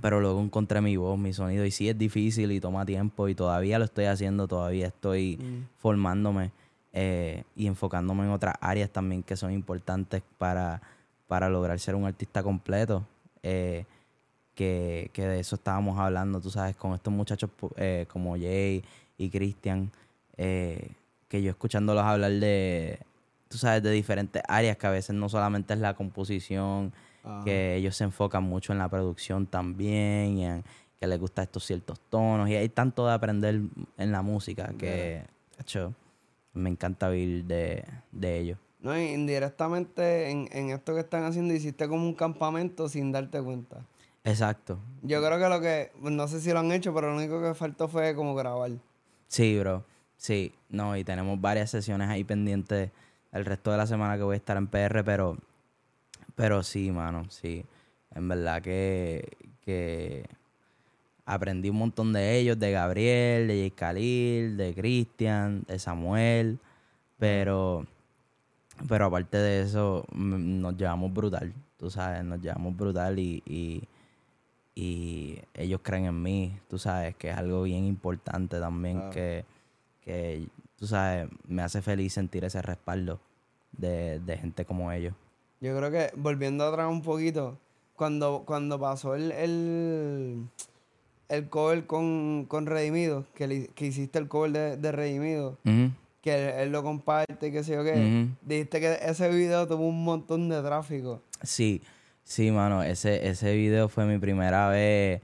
[0.00, 1.64] pero luego encontré mi voz, mi sonido.
[1.64, 5.66] Y sí es difícil y toma tiempo y todavía lo estoy haciendo, todavía estoy Mm.
[5.78, 6.50] formándome
[6.92, 10.80] eh, y enfocándome en otras áreas también que son importantes para,
[11.26, 13.04] para lograr ser un artista completo.
[13.42, 13.84] Eh,
[14.58, 18.82] que, que de eso estábamos hablando, tú sabes, con estos muchachos eh, como Jay
[19.16, 19.88] y Christian,
[20.36, 20.90] eh,
[21.28, 22.98] que yo escuchándolos hablar de,
[23.46, 26.92] tú sabes, de diferentes áreas, que a veces no solamente es la composición,
[27.22, 27.44] Ajá.
[27.44, 30.64] que ellos se enfocan mucho en la producción también, y en
[30.98, 33.60] que les gustan estos ciertos tonos, y hay tanto de aprender
[33.96, 35.22] en la música que,
[35.60, 35.94] hecho,
[36.52, 38.58] me encanta vivir de, de ellos.
[38.80, 43.84] No, indirectamente en, en esto que están haciendo hiciste como un campamento sin darte cuenta.
[44.28, 44.78] Exacto.
[45.02, 47.54] Yo creo que lo que, no sé si lo han hecho, pero lo único que
[47.54, 48.72] faltó fue como grabar.
[49.26, 49.84] Sí, bro.
[50.18, 52.90] Sí, no, y tenemos varias sesiones ahí pendientes
[53.32, 55.38] el resto de la semana que voy a estar en PR, pero,
[56.34, 57.64] pero sí, mano, sí.
[58.14, 60.26] En verdad que, que
[61.24, 66.58] aprendí un montón de ellos, de Gabriel, de Jay Khalil, de Cristian, de Samuel,
[67.18, 67.86] pero,
[68.88, 73.82] pero aparte de eso, nos llevamos brutal, tú sabes, nos llevamos brutal y, y,
[74.80, 79.44] y ellos creen en mí, tú sabes, que es algo bien importante también, que,
[80.02, 83.18] que, tú sabes, me hace feliz sentir ese respaldo
[83.72, 85.14] de, de gente como ellos.
[85.60, 87.58] Yo creo que, volviendo atrás un poquito,
[87.96, 90.44] cuando, cuando pasó el, el,
[91.28, 95.58] el cover con, con Redimido, que, le- que hiciste el cover de, de Redimido,
[96.22, 99.88] que él, él lo comparte y qué sé yo qué, dijiste que ese video tuvo
[99.88, 101.20] un montón de tráfico.
[101.42, 101.82] Sí,
[102.28, 105.22] sí, mano, ese, ese video fue mi primera vez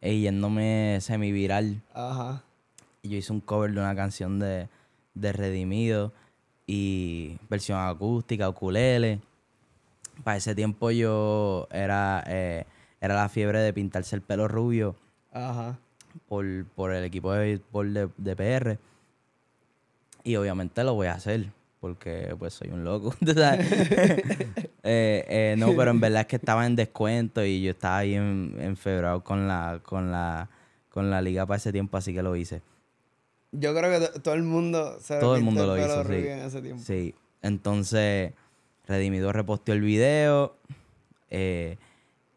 [0.00, 1.82] eh, yéndome semi-viral.
[1.92, 2.42] Ajá.
[3.02, 4.68] Y yo hice un cover de una canción de,
[5.14, 6.12] de Redimido
[6.66, 9.20] y versión acústica, ukulele.
[10.24, 12.64] Para ese tiempo yo era, eh,
[13.02, 14.96] era la fiebre de pintarse el pelo rubio
[15.32, 15.78] Ajá.
[16.26, 18.78] por, por el equipo de béisbol de, de PR.
[20.24, 21.52] Y obviamente lo voy a hacer,
[21.86, 23.14] porque pues soy un loco.
[23.24, 23.66] ¿tú sabes?
[24.88, 28.14] Eh, eh, no, pero en verdad es que estaba en descuento y yo estaba ahí
[28.14, 30.48] en, en febrero con la, con la,
[30.90, 32.62] con la liga para ese tiempo, así que lo hice.
[33.50, 36.12] Yo creo que to- todo el mundo se Todo el mundo lo hizo, sí.
[36.14, 36.82] en ese tiempo.
[36.86, 37.16] Sí.
[37.42, 38.32] Entonces,
[38.86, 40.56] Redimido reposteó el video.
[41.30, 41.78] eh,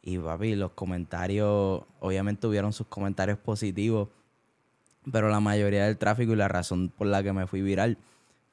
[0.01, 4.07] y papi, los comentarios, obviamente tuvieron sus comentarios positivos.
[5.11, 7.97] Pero la mayoría del tráfico y la razón por la que me fui viral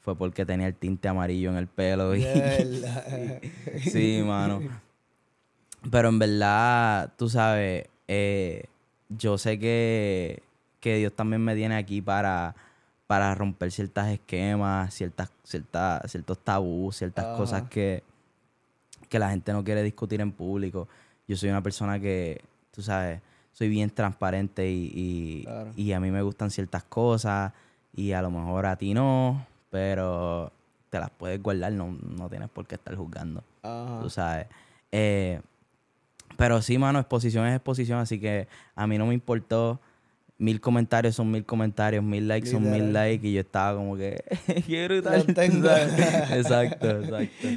[0.07, 2.15] fue porque tenía el tinte amarillo en el pelo.
[2.15, 2.23] Y,
[3.91, 4.63] sí, mano.
[5.91, 8.67] Pero en verdad, tú sabes, eh,
[9.09, 10.45] yo sé que,
[10.79, 12.55] que Dios también me tiene aquí para,
[13.09, 17.37] para romper ciertas esquemas, ciertas, ciertas, ciertos tabús, ciertas Ajá.
[17.37, 18.05] cosas que,
[19.09, 20.87] que la gente no quiere discutir en público.
[21.27, 23.21] Yo soy una persona que, tú sabes,
[23.53, 25.73] soy bien transparente y, y, Claro.
[25.75, 27.53] y a mí me gustan ciertas cosas
[27.93, 30.53] y a lo mejor a ti no, pero
[30.91, 34.01] te las puedes guardar, no, no tienes por qué estar juzgando Ajá.
[34.03, 34.47] tú sabes.
[34.93, 35.41] Eh,
[36.37, 39.81] pero sí, mano, exposición es exposición, así que a mí no me importó.
[40.39, 44.23] Mil comentarios son mil comentarios, mil likes son mil likes, y yo estaba como que,
[44.67, 45.25] qué brutal.
[46.31, 47.49] Exacto, exacto.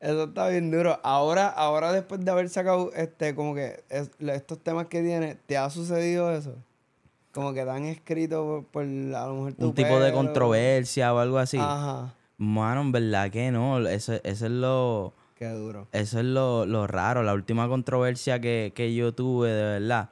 [0.00, 1.00] Eso está bien duro.
[1.02, 5.56] Ahora, ahora después de haber sacado este, como que es- estos temas que tienes, ¿te
[5.56, 6.54] ha sucedido eso?
[7.34, 11.12] Como que te han escrito por, por a lo mejor tu Un tipo de controversia
[11.12, 11.58] o algo así.
[11.58, 12.14] Ajá.
[12.38, 13.78] Mano, en verdad que no.
[13.88, 15.12] Eso, eso es lo.
[15.34, 15.88] Qué duro.
[15.90, 17.24] Eso es lo, lo raro.
[17.24, 20.10] La última controversia que, que yo tuve, de verdad,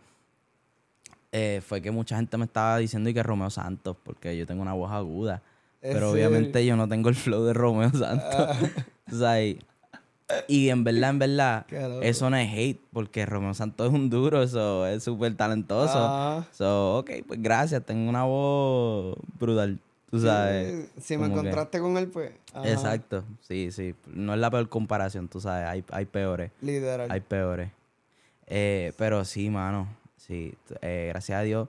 [1.31, 4.63] eh, fue que mucha gente me estaba diciendo y que Romeo Santos, porque yo tengo
[4.63, 5.43] una voz aguda.
[5.81, 8.57] ¿En Pero obviamente yo no tengo el flow de Romeo Santos.
[9.09, 9.59] Tú sabes, y
[10.49, 11.67] en verdad, en verdad,
[12.03, 15.99] eso no es hate, porque Romeo Santos es un duro, eso es súper talentoso.
[15.99, 16.47] Ajá.
[16.53, 19.79] So, ok, pues gracias, tengo una voz brutal,
[20.11, 20.89] tú sabes.
[20.97, 22.33] Sí, Si me que- encontraste con él, pues.
[22.55, 22.71] ajá.
[22.71, 23.95] Exacto, sí, sí.
[24.07, 27.11] No es la peor comparación, tú sabes, hay, hay peores, Literal.
[27.11, 27.71] hay peores.
[28.47, 30.55] Eh, pero sí, mano, sí.
[30.83, 31.69] eh, gracias a Dios,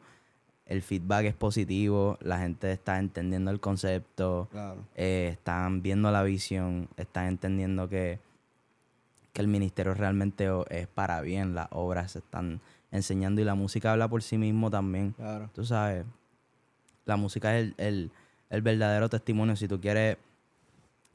[0.66, 4.78] el feedback es positivo, la gente está entendiendo el concepto, Claro.
[4.96, 8.20] eh, están viendo la visión, están entendiendo que,
[9.34, 13.92] que el ministerio realmente es para bien, las obras se están enseñando y la música
[13.92, 15.12] habla por sí mismo también.
[15.14, 15.50] Claro.
[15.54, 16.06] Tú sabes,
[17.06, 18.12] la música es el, el-
[18.52, 19.56] el verdadero testimonio.
[19.56, 20.18] Si tú quieres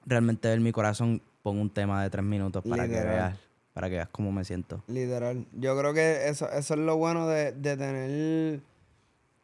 [0.04, 3.38] realmente ver mi corazón, pon un tema de tres minutos para que veas,
[3.72, 4.83] para que veas cómo me siento.
[4.88, 5.46] Literal.
[5.52, 8.61] Yo creo que eso, eso es lo bueno de, de tener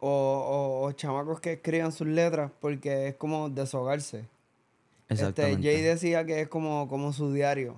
[0.01, 4.19] o, o, chamacos que escriban sus letras porque es como deshogarse.
[5.09, 5.63] Este, Exactamente.
[5.63, 7.77] Jay decía que es como, como su diario.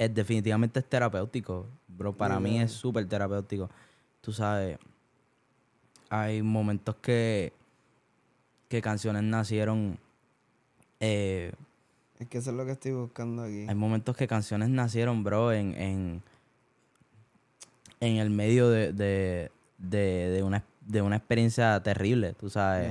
[0.00, 2.14] Es definitivamente es terapéutico, bro.
[2.14, 3.68] Para mí es súper terapéutico.
[4.22, 4.78] Tú sabes,
[6.08, 7.52] hay momentos que,
[8.68, 9.98] que canciones nacieron,
[11.00, 11.52] eh,
[12.18, 13.66] Es que eso es lo que estoy buscando aquí.
[13.68, 16.22] hay momentos que canciones nacieron, bro, en, en,
[18.00, 22.90] en el medio de, de, de, de una, de una experiencia terrible, tú sabes.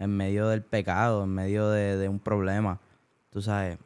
[0.00, 2.80] en medio del pecado, en medio de, de un problema,
[3.30, 3.78] tú sabes.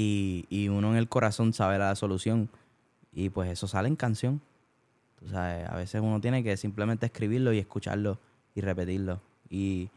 [0.00, 2.48] Y, y uno en el corazón sabe la solución.
[3.12, 4.40] Y pues eso sale en canción.
[5.18, 8.16] Tú sabes, a veces uno tiene que simplemente escribirlo y escucharlo
[8.54, 9.20] y repetirlo.
[9.50, 9.88] Y,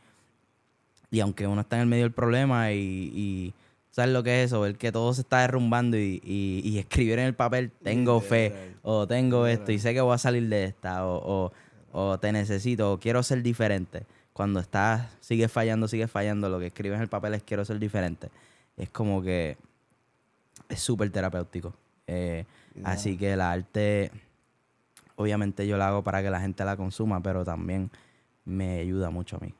[1.11, 3.53] y aunque uno está en el medio del problema y, y
[3.91, 4.61] ¿sabes lo que es eso?
[4.61, 8.73] Ver que todo se está derrumbando y, y, y escribir en el papel, tengo fe,
[8.81, 11.51] o tengo esto y sé que voy a salir de esta, o, o,
[11.91, 14.07] o te necesito, o quiero ser diferente.
[14.33, 17.77] Cuando estás, sigues fallando, sigues fallando, lo que escribes en el papel es quiero ser
[17.77, 18.29] diferente.
[18.77, 19.57] Es como que
[20.71, 21.73] es súper terapéutico.
[22.07, 22.45] Eh,
[22.83, 24.11] Así que la arte,
[25.15, 27.91] obviamente yo la hago para que la gente la consuma, pero también
[28.45, 29.53] me ayuda mucho a mí.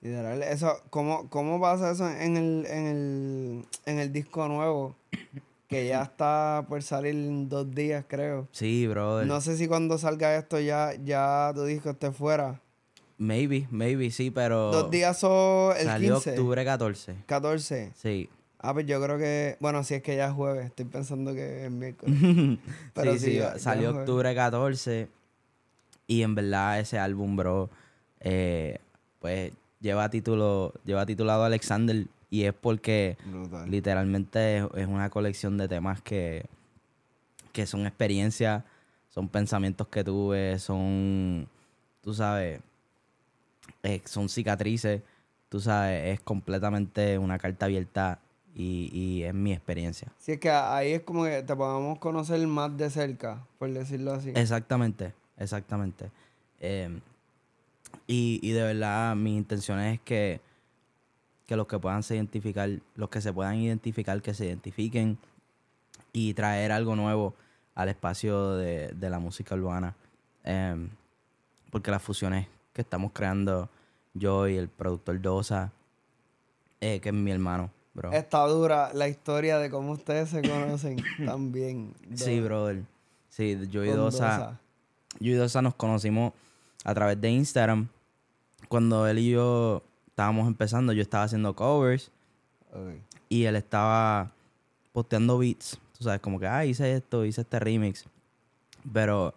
[0.00, 4.94] Literal, eso, ¿cómo, ¿cómo pasa eso en el, en el, en el disco nuevo?
[5.68, 8.48] Que ya está por salir en dos días, creo.
[8.52, 9.26] Sí, brother.
[9.26, 12.60] No sé si cuando salga esto ya, ya tu disco esté fuera.
[13.18, 17.16] Maybe, maybe, sí, pero Dos días son el salió 15, octubre 14.
[17.26, 17.92] 14.
[17.96, 18.30] Sí.
[18.60, 21.64] Ah, pues yo creo que, bueno, si es que ya es jueves, estoy pensando que
[21.66, 22.18] es miércoles.
[22.94, 25.08] Pero sí, sí, sí, ya- ya salió octubre 14
[26.06, 27.70] y en verdad ese álbum, bro,
[28.20, 28.78] eh,
[29.20, 33.70] pues lleva título, lleva titulado Alexander y es porque Brutal.
[33.70, 36.46] literalmente es, es una colección de temas que,
[37.52, 38.64] que son experiencias,
[39.08, 41.46] son pensamientos que tuve, son,
[42.02, 42.60] tú sabes,
[43.82, 45.02] eh, son cicatrices,
[45.48, 48.18] tú sabes, es completamente una carta abierta
[48.58, 50.12] y, y es mi experiencia.
[50.18, 54.12] Sí, es que ahí es como que te podamos conocer más de cerca, por decirlo
[54.12, 54.32] así.
[54.34, 56.10] Exactamente, exactamente.
[56.58, 56.98] Eh,
[58.08, 60.40] y, y de verdad, mi intención es que,
[61.46, 65.18] que los que puedan se identificar, los que se puedan identificar, que se identifiquen
[66.12, 67.34] y traer algo nuevo
[67.76, 69.94] al espacio de, de la música urbana.
[70.42, 70.88] Eh,
[71.70, 73.68] porque las fusiones que estamos creando,
[74.14, 75.70] yo y el productor Dosa,
[76.80, 78.12] eh, que es mi hermano, bro.
[78.12, 81.94] Está dura la historia de cómo ustedes se conocen también.
[82.14, 82.84] Sí, brother.
[83.28, 84.58] Sí, yo y Dosa.
[85.20, 86.32] Yo y Dosa nos conocimos
[86.84, 87.88] a través de Instagram.
[88.68, 92.10] Cuando él y yo estábamos empezando, yo estaba haciendo covers
[92.72, 92.94] Ok.
[93.28, 94.30] y él estaba
[94.92, 95.78] posteando beats.
[95.96, 98.04] Tú sabes, como que, ah, hice esto, hice este remix.
[98.92, 99.34] Pero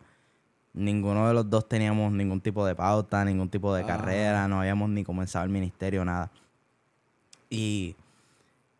[0.74, 3.97] ninguno de los dos teníamos ningún tipo de pauta, ningún tipo de Ajá.
[3.97, 6.32] carrera, no habíamos ni comenzado el ministerio, nada.
[7.50, 7.95] Y,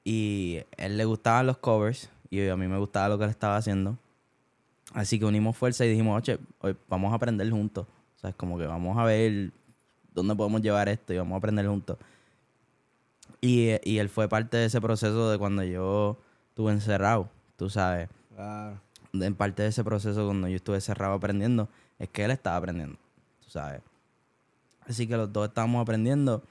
[0.04, 3.58] y él le gustaban los covers y a mí me gustaba lo que él estaba
[3.58, 3.98] haciendo.
[4.94, 7.86] Así que unimos fuerza y dijimos, oye, hoy vamos a aprender juntos.
[8.16, 9.52] O sea, es como que vamos a ver
[10.14, 11.98] dónde podemos llevar esto y vamos a aprender juntos.
[13.40, 16.18] Y, y él fue parte de ese proceso de cuando yo
[16.50, 18.10] estuve encerrado, tú sabes.
[18.36, 18.80] Claro.
[19.14, 21.68] En parte de ese proceso cuando yo estuve cerrado aprendiendo,
[22.00, 22.98] es que él estaba aprendiendo,
[23.44, 23.82] tú sabes.
[24.88, 26.44] Así que los dos estábamos aprendiendo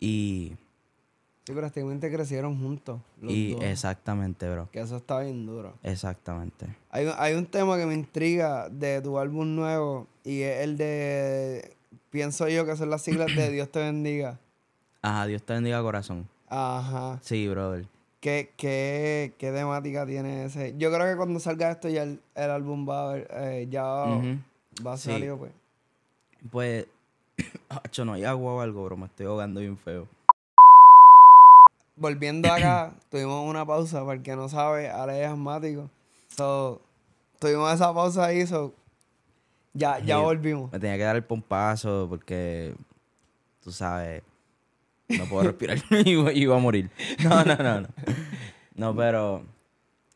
[0.00, 0.52] y,
[1.46, 3.00] Sí, prácticamente crecieron juntos.
[3.20, 3.62] Los y dos.
[3.64, 4.68] exactamente, bro.
[4.72, 5.74] Que eso está bien duro.
[5.82, 6.66] Exactamente.
[6.90, 11.76] Hay, hay un tema que me intriga de tu álbum nuevo y es el de.
[12.10, 14.38] Pienso yo que son las siglas de Dios te bendiga.
[15.02, 16.26] Ajá, Dios te bendiga corazón.
[16.48, 17.18] Ajá.
[17.22, 17.86] Sí, brother.
[18.20, 20.74] ¿Qué, qué, qué temática tiene ese?
[20.78, 23.84] Yo creo que cuando salga esto ya el, el álbum va a haber, eh, ya
[23.84, 24.38] Ujú.
[24.86, 25.10] va a Sí.
[25.10, 25.52] salir, pues.
[26.50, 26.86] Pues,
[27.68, 28.96] hacho, no hay agua o algo, bro.
[28.96, 30.08] Me estoy ahogando bien feo.
[31.96, 35.88] Volviendo acá, tuvimos una pausa, para el que no sabe, Ale es asmático.
[36.36, 36.82] So,
[37.38, 38.74] tuvimos esa pausa ahí, so,
[39.72, 40.72] ya, ya volvimos.
[40.72, 42.74] Me tenía que dar el pompazo porque,
[43.62, 44.22] tú sabes,
[45.08, 46.90] no puedo respirar y iba- a morir.
[47.22, 47.88] No, no, no, no.
[48.74, 49.44] No, pero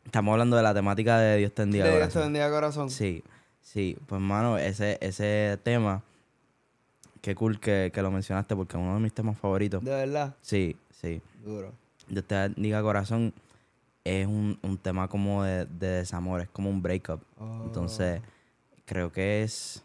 [0.03, 2.23] estamos hablando de la temática de Dios te bendiga De Dios te corazón.
[2.33, 2.89] bendiga corazón.
[2.89, 3.23] Sí,
[3.61, 3.97] sí.
[4.05, 6.03] Pues, mano, ese, ese tema,
[7.21, 9.81] qué cool que, que lo mencionaste porque es uno de mis temas favoritos.
[9.81, 11.21] De verdad, Sí, sí.
[11.43, 11.73] Duro.
[12.07, 13.33] Dios te bendiga corazón
[14.03, 17.21] es un, un tema como de, de desamor, es como un breakup.
[17.37, 17.63] Oh.
[17.65, 18.21] Entonces,
[18.85, 19.83] creo que es.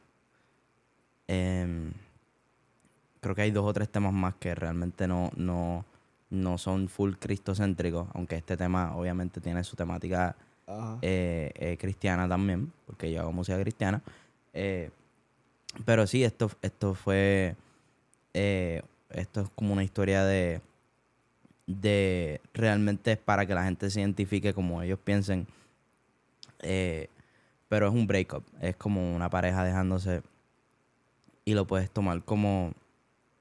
[1.29, 1.93] em,
[3.21, 5.85] creo que hay dos o tres temas más que realmente no, no,
[6.31, 10.37] no son full cristocéntricos, aunque este tema obviamente tiene su temática
[11.03, 14.03] eh, eh, cristiana también, porque yo hago música cristiana.
[14.53, 14.91] Eh,
[15.85, 17.57] Pero sí, esto, esto fue.
[18.33, 20.61] esto es como una historia de.
[21.67, 22.41] De.
[22.53, 25.47] Realmente es para que la gente se identifique como ellos piensen.
[26.61, 27.09] Eh,
[27.69, 28.45] pero es un breakup.
[28.61, 30.23] Es como una pareja dejándose.
[31.45, 32.73] Y lo puedes tomar como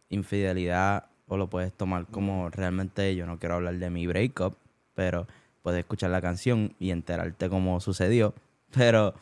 [0.10, 1.06] infidelidad.
[1.28, 3.16] O lo puedes tomar como realmente.
[3.16, 4.56] Yo no quiero hablar de mi breakup.
[4.96, 5.28] Pero
[5.62, 8.34] puedes escuchar la canción y enterarte cómo sucedió.
[8.74, 9.14] Pero.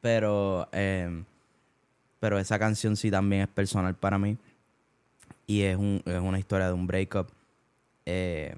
[0.00, 0.68] Pero.
[0.72, 1.24] eh,
[2.24, 4.38] pero esa canción sí también es personal para mí.
[5.46, 7.28] Y es, un, es una historia de un breakup.
[8.06, 8.56] Eh,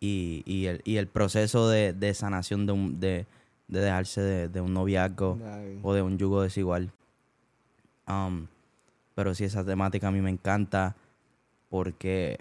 [0.00, 3.26] y, y, el, y el proceso de, de sanación de, un, de,
[3.68, 5.38] de dejarse de, de un noviazgo
[5.82, 6.92] o de un yugo desigual.
[8.06, 8.46] Um,
[9.14, 10.94] pero sí, esa temática a mí me encanta
[11.70, 12.38] porque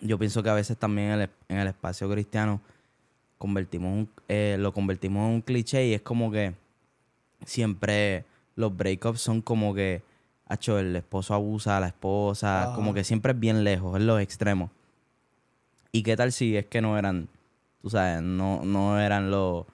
[0.00, 2.60] yo pienso que a veces también en el, en el espacio cristiano
[3.38, 6.54] convertimos un- eh, lo convertimos en un cliché y es como que
[7.46, 8.24] siempre
[8.56, 10.02] los breakups son como que
[10.52, 14.20] hacho, el esposo abusa a la esposa, como que siempre es bien lejos, en los
[14.20, 14.70] extremos.
[15.90, 17.28] ¿Y qué tal si es que no eran,
[17.82, 19.66] tú sabes, no, no eran los,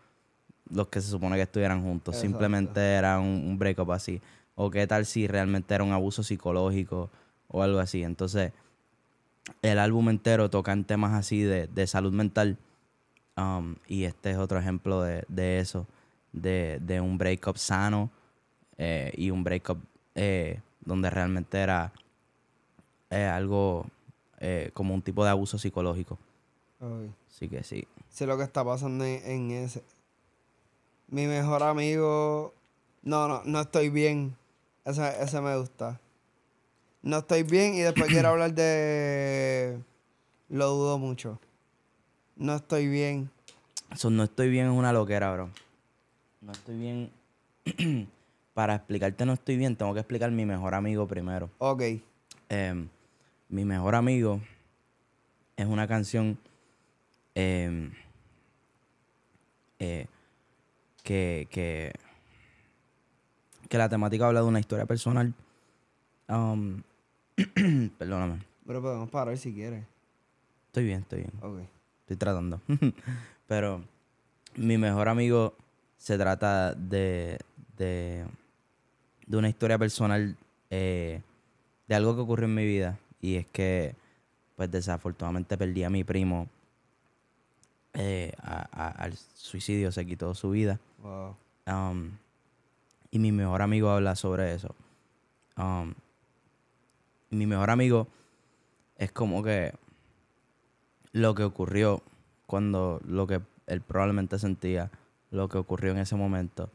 [0.71, 2.29] los que se supone que estuvieran juntos, Exacto.
[2.29, 4.21] simplemente era un, un breakup así?
[4.55, 7.11] ¿O qué tal si realmente era un abuso psicológico
[7.49, 8.03] o algo así?
[8.03, 8.53] Entonces,
[9.63, 12.59] el álbum entero toca en temas así de, de salud mental.
[13.37, 15.87] um, y este es otro ejemplo de, de eso,
[16.33, 18.11] de, de un breakup sano
[18.77, 19.79] eh, y un breakup
[20.15, 21.93] eh, donde realmente era
[23.11, 23.87] eh, algo
[24.41, 26.19] eh, como un tipo de abuso psicológico.
[27.29, 27.87] Así que sí.
[28.09, 29.85] sé lo que está pasando en, en ese.
[31.09, 32.55] Mi mejor amigo.
[33.03, 34.35] No, no, no estoy bien.
[34.85, 36.01] Ese, ese me gusta.
[37.03, 39.79] No estoy bien y después quiero hablar de.
[40.49, 41.39] Lo dudo mucho.
[42.37, 43.31] No estoy bien.
[43.95, 45.51] So, no estoy bien es una loquera, bro.
[46.41, 47.11] No estoy bien.
[48.59, 51.49] Para explicarte no estoy bien, tengo que explicar mi mejor amigo primero.
[51.59, 51.81] Ok.
[52.49, 52.89] Em,
[53.49, 54.41] mi mejor amigo
[55.57, 56.37] es una canción
[57.37, 57.93] em,
[59.79, 60.09] eh,
[61.05, 61.93] que, que,
[63.69, 65.33] que la temática habla de una historia personal.
[66.29, 66.83] Um,
[67.97, 68.41] perdóname.
[68.67, 69.85] Pero podemos parar si quieres.
[70.67, 71.33] Estoy bien, estoy bien.
[71.43, 71.61] Ok.
[72.01, 72.61] Estoy tratando.
[73.47, 73.85] Pero
[74.57, 75.55] mi mejor amigo
[75.97, 77.39] se trata de,
[77.77, 78.27] de,
[79.29, 80.37] de una historia personal
[80.71, 81.21] eh,
[81.87, 82.99] de algo que ocurrió en mi vida.
[83.21, 83.95] Y es que,
[84.57, 86.49] pues desafortunadamente perdí a mi primo
[87.95, 90.79] eh, a- a- al suicidio, se quitó su vida.
[91.03, 91.37] Wow.
[91.67, 92.11] Um,
[93.11, 94.75] y mi mejor amigo habla sobre eso.
[95.57, 95.95] Um,
[97.31, 98.07] mi mejor amigo
[98.97, 99.75] es como que
[101.13, 102.03] lo que ocurrió
[102.47, 104.91] cuando lo que él probablemente sentía,
[105.31, 106.71] lo que ocurrió en ese momento.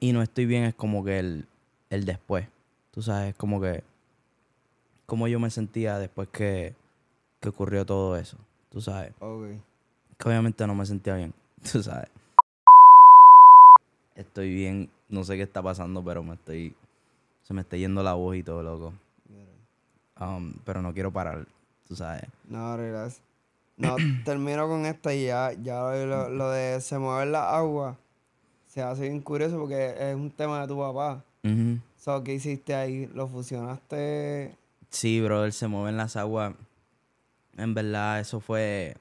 [0.00, 1.48] Y no estoy bien es como que el,
[1.90, 2.48] el después.
[2.90, 3.82] Tú sabes, como que
[5.06, 6.74] como yo me sentía después que,
[7.40, 8.36] que ocurrió todo eso.
[8.70, 9.46] Tú sabes Ok.
[10.18, 11.32] que obviamente no me sentía bien,
[11.72, 12.10] tú sabes.
[14.14, 16.74] Estoy bien, no sé qué está pasando, pero me estoy,
[17.42, 18.92] se me está yendo la voz y todo, loco.
[20.18, 21.46] Um, pero no quiero parar,
[21.86, 22.22] tú sabes.
[22.48, 23.20] No, relax.
[23.76, 27.98] No, termino con esta y ya, ya lo, lo de se mueve la agua
[28.76, 31.24] se hace bien curioso porque es un tema de tu papá.
[31.96, 33.06] So, ¿Qué hiciste ahí?
[33.14, 34.54] ¿Lo fusionaste?
[34.90, 36.52] Sí, brother, se mueven las aguas.
[37.56, 38.98] En verdad, eso fue.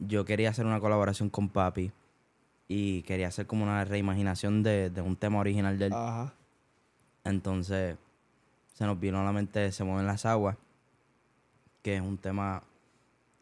[0.00, 1.92] Yo quería hacer una colaboración con papi
[2.66, 5.92] y quería hacer como una reimaginación de, de un tema original del.
[5.92, 6.34] Ajá.
[7.22, 7.96] Entonces,
[8.74, 10.56] se nos vino a la mente Se mueven las aguas,
[11.80, 12.64] que es un tema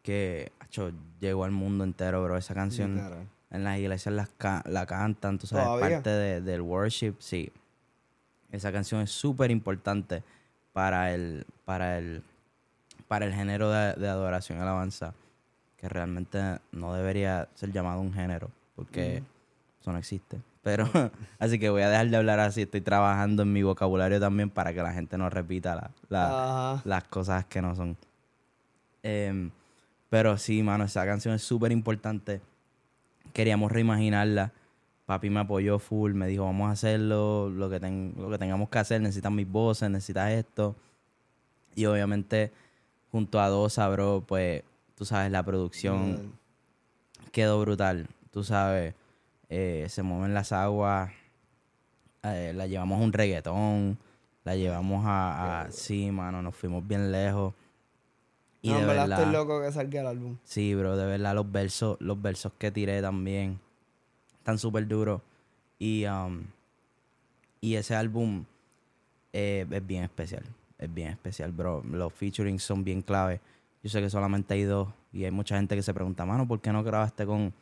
[0.03, 2.37] que acho, llegó al mundo entero, bro.
[2.37, 3.40] Esa canción Literal.
[3.51, 5.97] En las iglesias las ca- la cantan, tú sabes, ¿Todavía?
[5.97, 7.51] parte de- del worship, sí.
[8.51, 10.23] Esa canción es súper importante
[10.73, 12.23] para el, para el,
[13.07, 15.13] para el género de, de adoración y alabanza,
[15.77, 19.23] que realmente no debería ser llamado un género, porque
[19.81, 20.39] eso no existe.
[20.63, 20.87] Pero,
[21.39, 24.73] así que voy a dejar de hablar así, estoy trabajando en mi vocabulario también para
[24.73, 26.81] que la gente no repita la, la- Ajá.
[26.85, 27.97] las cosas que no son.
[29.03, 29.49] Em,
[30.09, 32.41] pero sí, mano, esa canción es súper importante.
[33.33, 34.51] Queríamos reimaginarla.
[35.05, 38.69] Papi me apoyó full, me dijo, vamos a hacerlo, lo que, ten- lo que tengamos
[38.69, 40.75] que hacer, necesitas mis voces, necesitas esto.
[41.75, 42.51] Y obviamente,
[43.11, 44.63] junto a Dosa, bro, pues,
[44.95, 46.33] tú sabes, la producción
[47.31, 48.07] quedó brutal.
[48.31, 48.93] Tú sabes,
[49.49, 51.11] eh, se mueven las aguas,
[52.23, 53.97] eh, la llevamos a un reggaetón,
[54.43, 57.53] la llevamos a, a- Sí, mano, nos fuimos bien lejos.
[58.61, 60.37] Y no, de en verdad verdad, estoy loco que salga el álbum.
[60.43, 63.59] sí, bro, de verdad los versos, los versos que tiré también
[64.37, 65.21] están súper duros.
[65.79, 66.43] Y, um,
[67.59, 68.45] Y ese álbum
[69.33, 70.43] eh, es bien especial.
[70.77, 71.83] Es bien especial, bro.
[71.83, 73.39] Los featuring son bien clave.
[73.83, 74.89] Yo sé que solamente hay dos.
[75.13, 77.53] Y hay mucha gente que se pregunta, mano, ¿por qué no grabaste con,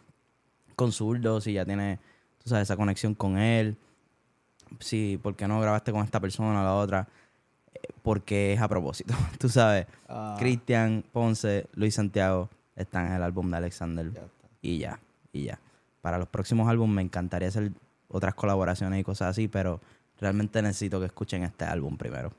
[0.76, 2.00] con Zurdo si ya tiene,
[2.44, 3.76] tú sabes, esa conexión con él?
[4.80, 7.08] Sí, ¿por qué no grabaste con esta persona o la otra?
[8.02, 9.14] Porque es a propósito.
[9.40, 14.12] tú sabes, Ah, Cristian, Ponce, Luis Santiago están en el álbum de Alexander.
[14.12, 14.22] ya.
[14.62, 15.00] Y ya,
[15.32, 15.60] y ya.
[16.02, 17.72] Para los próximos álbumes me encantaría hacer
[18.08, 19.80] otras colaboraciones y cosas así, pero
[20.20, 22.32] realmente necesito que escuchen este álbum primero.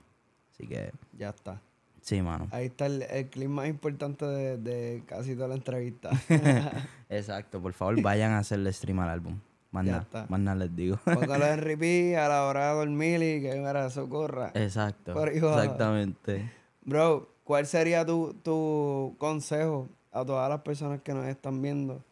[0.52, 1.60] Así que, Ya está.
[2.02, 2.48] sí, mano.
[2.50, 6.10] Ahí está el, el clip más importante de, de casi toda la entrevista.
[7.08, 9.38] Exacto, por favor vayan a hacerle stream al álbum.
[9.72, 10.26] Más Ya nada, está.
[10.28, 10.98] más nada les digo.
[11.04, 14.50] Póngalo en repeat a la hora de dormir y que mira, socorra.
[14.54, 16.50] Exacto, exactamente.
[16.84, 22.02] Bro, ¿cuál sería tu, tu consejo a todas las personas que nos están viendo?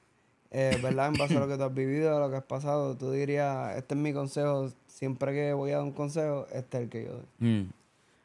[0.50, 1.08] Eh, ¿Verdad?
[1.08, 3.76] En base a lo que tú has vivido, a lo que has pasado, tú dirías,
[3.76, 7.04] este es mi consejo, siempre que voy a dar un consejo, este es el que
[7.04, 7.24] yo doy.
[7.40, 7.70] Mm.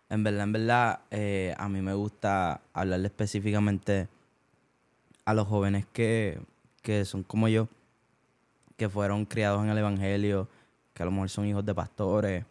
[0.09, 4.07] En verdad, en verdad, eh, a mí me gusta hablarle específicamente
[5.25, 6.39] a los jóvenes que,
[6.81, 7.67] que son como yo,
[8.77, 10.47] que fueron criados en el Evangelio,
[10.93, 12.45] que a lo mejor son hijos de pastores.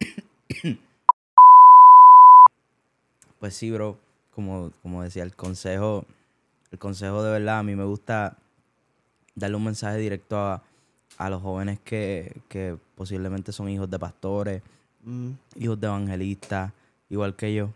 [3.38, 3.98] pues sí, bro,
[4.34, 6.04] como, como decía, el consejo,
[6.70, 8.36] el consejo de verdad, a mí me gusta
[9.34, 10.62] darle un mensaje directo a,
[11.16, 14.62] a los jóvenes que, que posiblemente son hijos de pastores,
[15.04, 16.72] Mm, hijos de evangelistas,
[17.08, 17.70] igual que yo.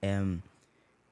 [0.00, 0.40] Em,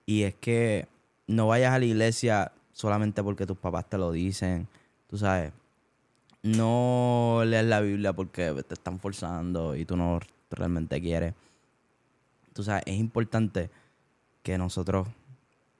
[0.07, 0.89] y es que
[1.27, 4.69] no vayas a la iglesia solamente porque tus papás te lo dicen,
[5.11, 5.53] tú sabes.
[6.43, 11.35] No leas la Biblia porque te están forzando y tú no realmente quieres.
[12.55, 13.71] Tú sabes, es importante
[14.43, 15.07] que nosotros,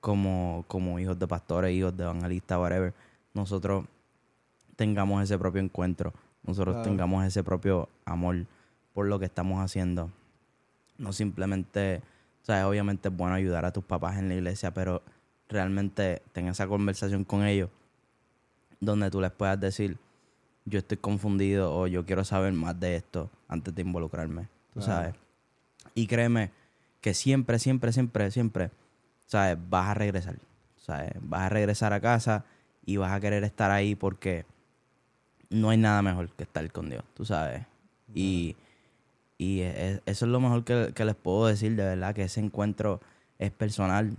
[0.01, 2.93] como, como hijos de pastores, hijos de evangelistas, whatever,
[3.33, 3.87] nosotros
[4.77, 6.13] tengamos ese propio encuentro,
[6.43, 6.91] nosotros Claro.
[6.91, 8.47] tengamos ese propio amor
[8.93, 10.11] por lo que estamos haciendo.
[10.99, 12.03] No simplemente,
[12.43, 15.03] o sea, obviamente es bueno ayudar a tus papás en la iglesia, pero
[15.49, 17.71] realmente ten esa conversación con ellos
[18.81, 19.97] donde tú les puedas decir,
[20.65, 24.93] yo estoy confundido o yo quiero saber más de esto antes de involucrarme, tú Claro.
[24.93, 25.15] sabes.
[25.95, 26.51] Y créeme
[27.01, 28.71] que siempre, siempre, siempre, siempre,
[29.27, 29.57] ¿sabes?
[29.69, 30.37] Vas a regresar,
[30.77, 31.13] ¿sabes?
[31.21, 32.45] Vas a regresar a casa
[32.85, 34.45] y vas a querer estar ahí porque
[35.49, 37.65] no hay nada mejor que estar con Dios, tú sabes.
[38.15, 38.57] Y,
[39.39, 43.01] y eso es lo mejor que, que les puedo decir, de verdad, que ese encuentro
[43.39, 44.15] es personal,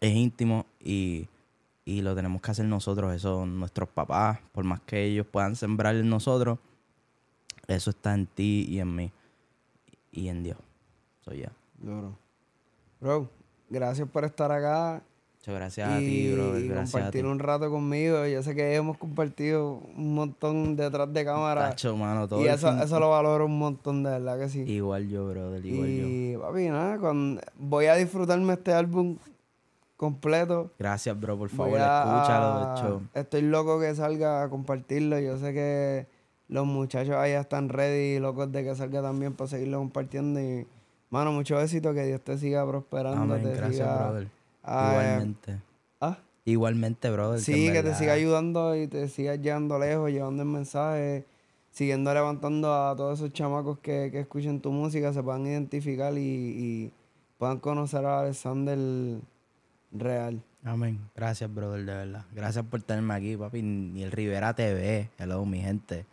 [0.00, 1.26] es íntimo y,
[1.84, 5.96] y lo tenemos que hacer nosotros, eso nuestros papás, por más que ellos puedan sembrar
[5.96, 6.58] en nosotros,
[7.66, 9.12] eso está en ti y en mí
[10.12, 10.58] y en Dios.
[11.24, 11.52] Soy ya.
[13.00, 13.28] Bro,
[13.68, 15.02] gracias por estar acá.
[15.40, 16.56] Muchas gracias a y, ti, bro.
[16.56, 16.92] y Gracias a ti.
[16.92, 18.24] compartir un rato conmigo.
[18.26, 21.70] Yo sé que hemos compartido un montón detrás de cámara.
[21.70, 24.60] Tacho, mano, todo y eso, fin- eso lo valoro un montón, de verdad que sí.
[24.60, 26.06] Igual yo, brother, igual yo.
[26.06, 29.16] y papi, nada, con- voy a disfrutarme este álbum
[30.06, 30.72] completo.
[30.80, 33.02] Gracias, bro, por favor, a- escúchalo, de hecho.
[33.14, 35.18] Estoy loco que salga a compartirlo.
[35.20, 36.06] Yo sé que
[36.48, 40.40] los muchachos allá están ready, locos de que salga también para seguirlo compartiendo.
[40.40, 40.66] Y,
[41.10, 43.34] mano, mucho éxito, que Dios te siga prosperando.
[43.34, 44.28] Amén, te gracias, siga, brother.
[44.64, 45.58] ah, Igualmente.
[46.00, 47.38] ah, Igualmente, brother.
[47.40, 51.24] sí, que te siga ayudando y te siga llevando lejos, llevando el mensaje,
[51.70, 56.20] siguiendo levantando a todos esos chamacos que, que escuchen tu música, se puedan identificar y,
[56.20, 56.92] y
[57.38, 58.76] puedan conocer a Alexander
[59.92, 60.42] real.
[60.64, 61.00] Amén.
[61.16, 62.24] Gracias, brother, de verdad.
[62.32, 63.62] Gracias por tenerme aquí, papi.
[63.62, 65.10] Ni el Rivera TV.
[65.18, 66.06] Hello, mi gente.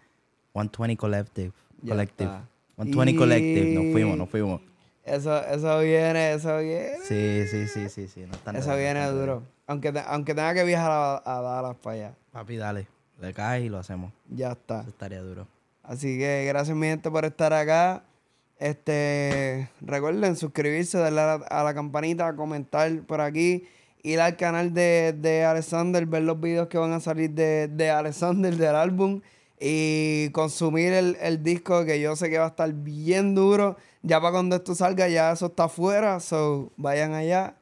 [0.53, 1.51] 120 Collective.
[1.81, 2.29] Ya Collective.
[2.29, 2.47] está.
[2.75, 3.73] 120 Collective.
[3.75, 4.61] Nos fuimos, nos fuimos.
[5.05, 6.97] Eso, eso viene, eso viene.
[7.03, 8.21] Sí, sí, sí, sí, sí.
[8.27, 9.43] No están Eso viene duro.
[9.67, 12.13] Aunque, te- aunque tenga que viajar a, a Dallas para allá.
[12.31, 12.87] Papi, dale.
[13.21, 14.11] Le caes y lo hacemos.
[14.29, 14.81] Ya está.
[14.81, 15.47] Eso estaría duro.
[15.83, 18.03] Así que gracias mi gente por estar acá.
[18.59, 23.63] Este, recuerden suscribirse, darle a la, a la campanita, comentar por aquí,
[24.03, 27.89] ir al canal de, de Alexander, ver los videos que van a salir de, de
[27.89, 29.21] Alexander del álbum
[29.59, 33.77] y consumir el, el disco que yo sé que va a estar bien duro.
[34.01, 37.55] Ya para cuando esto salga, ya eso está afuera, so vayan allá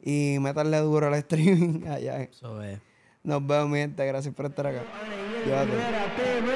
[0.00, 2.22] y métanle duro al streaming allá.
[2.22, 2.78] Eso es.
[3.24, 4.82] Nos vemos mi gente, gracias por estar acá.
[5.44, 6.55] Llévate.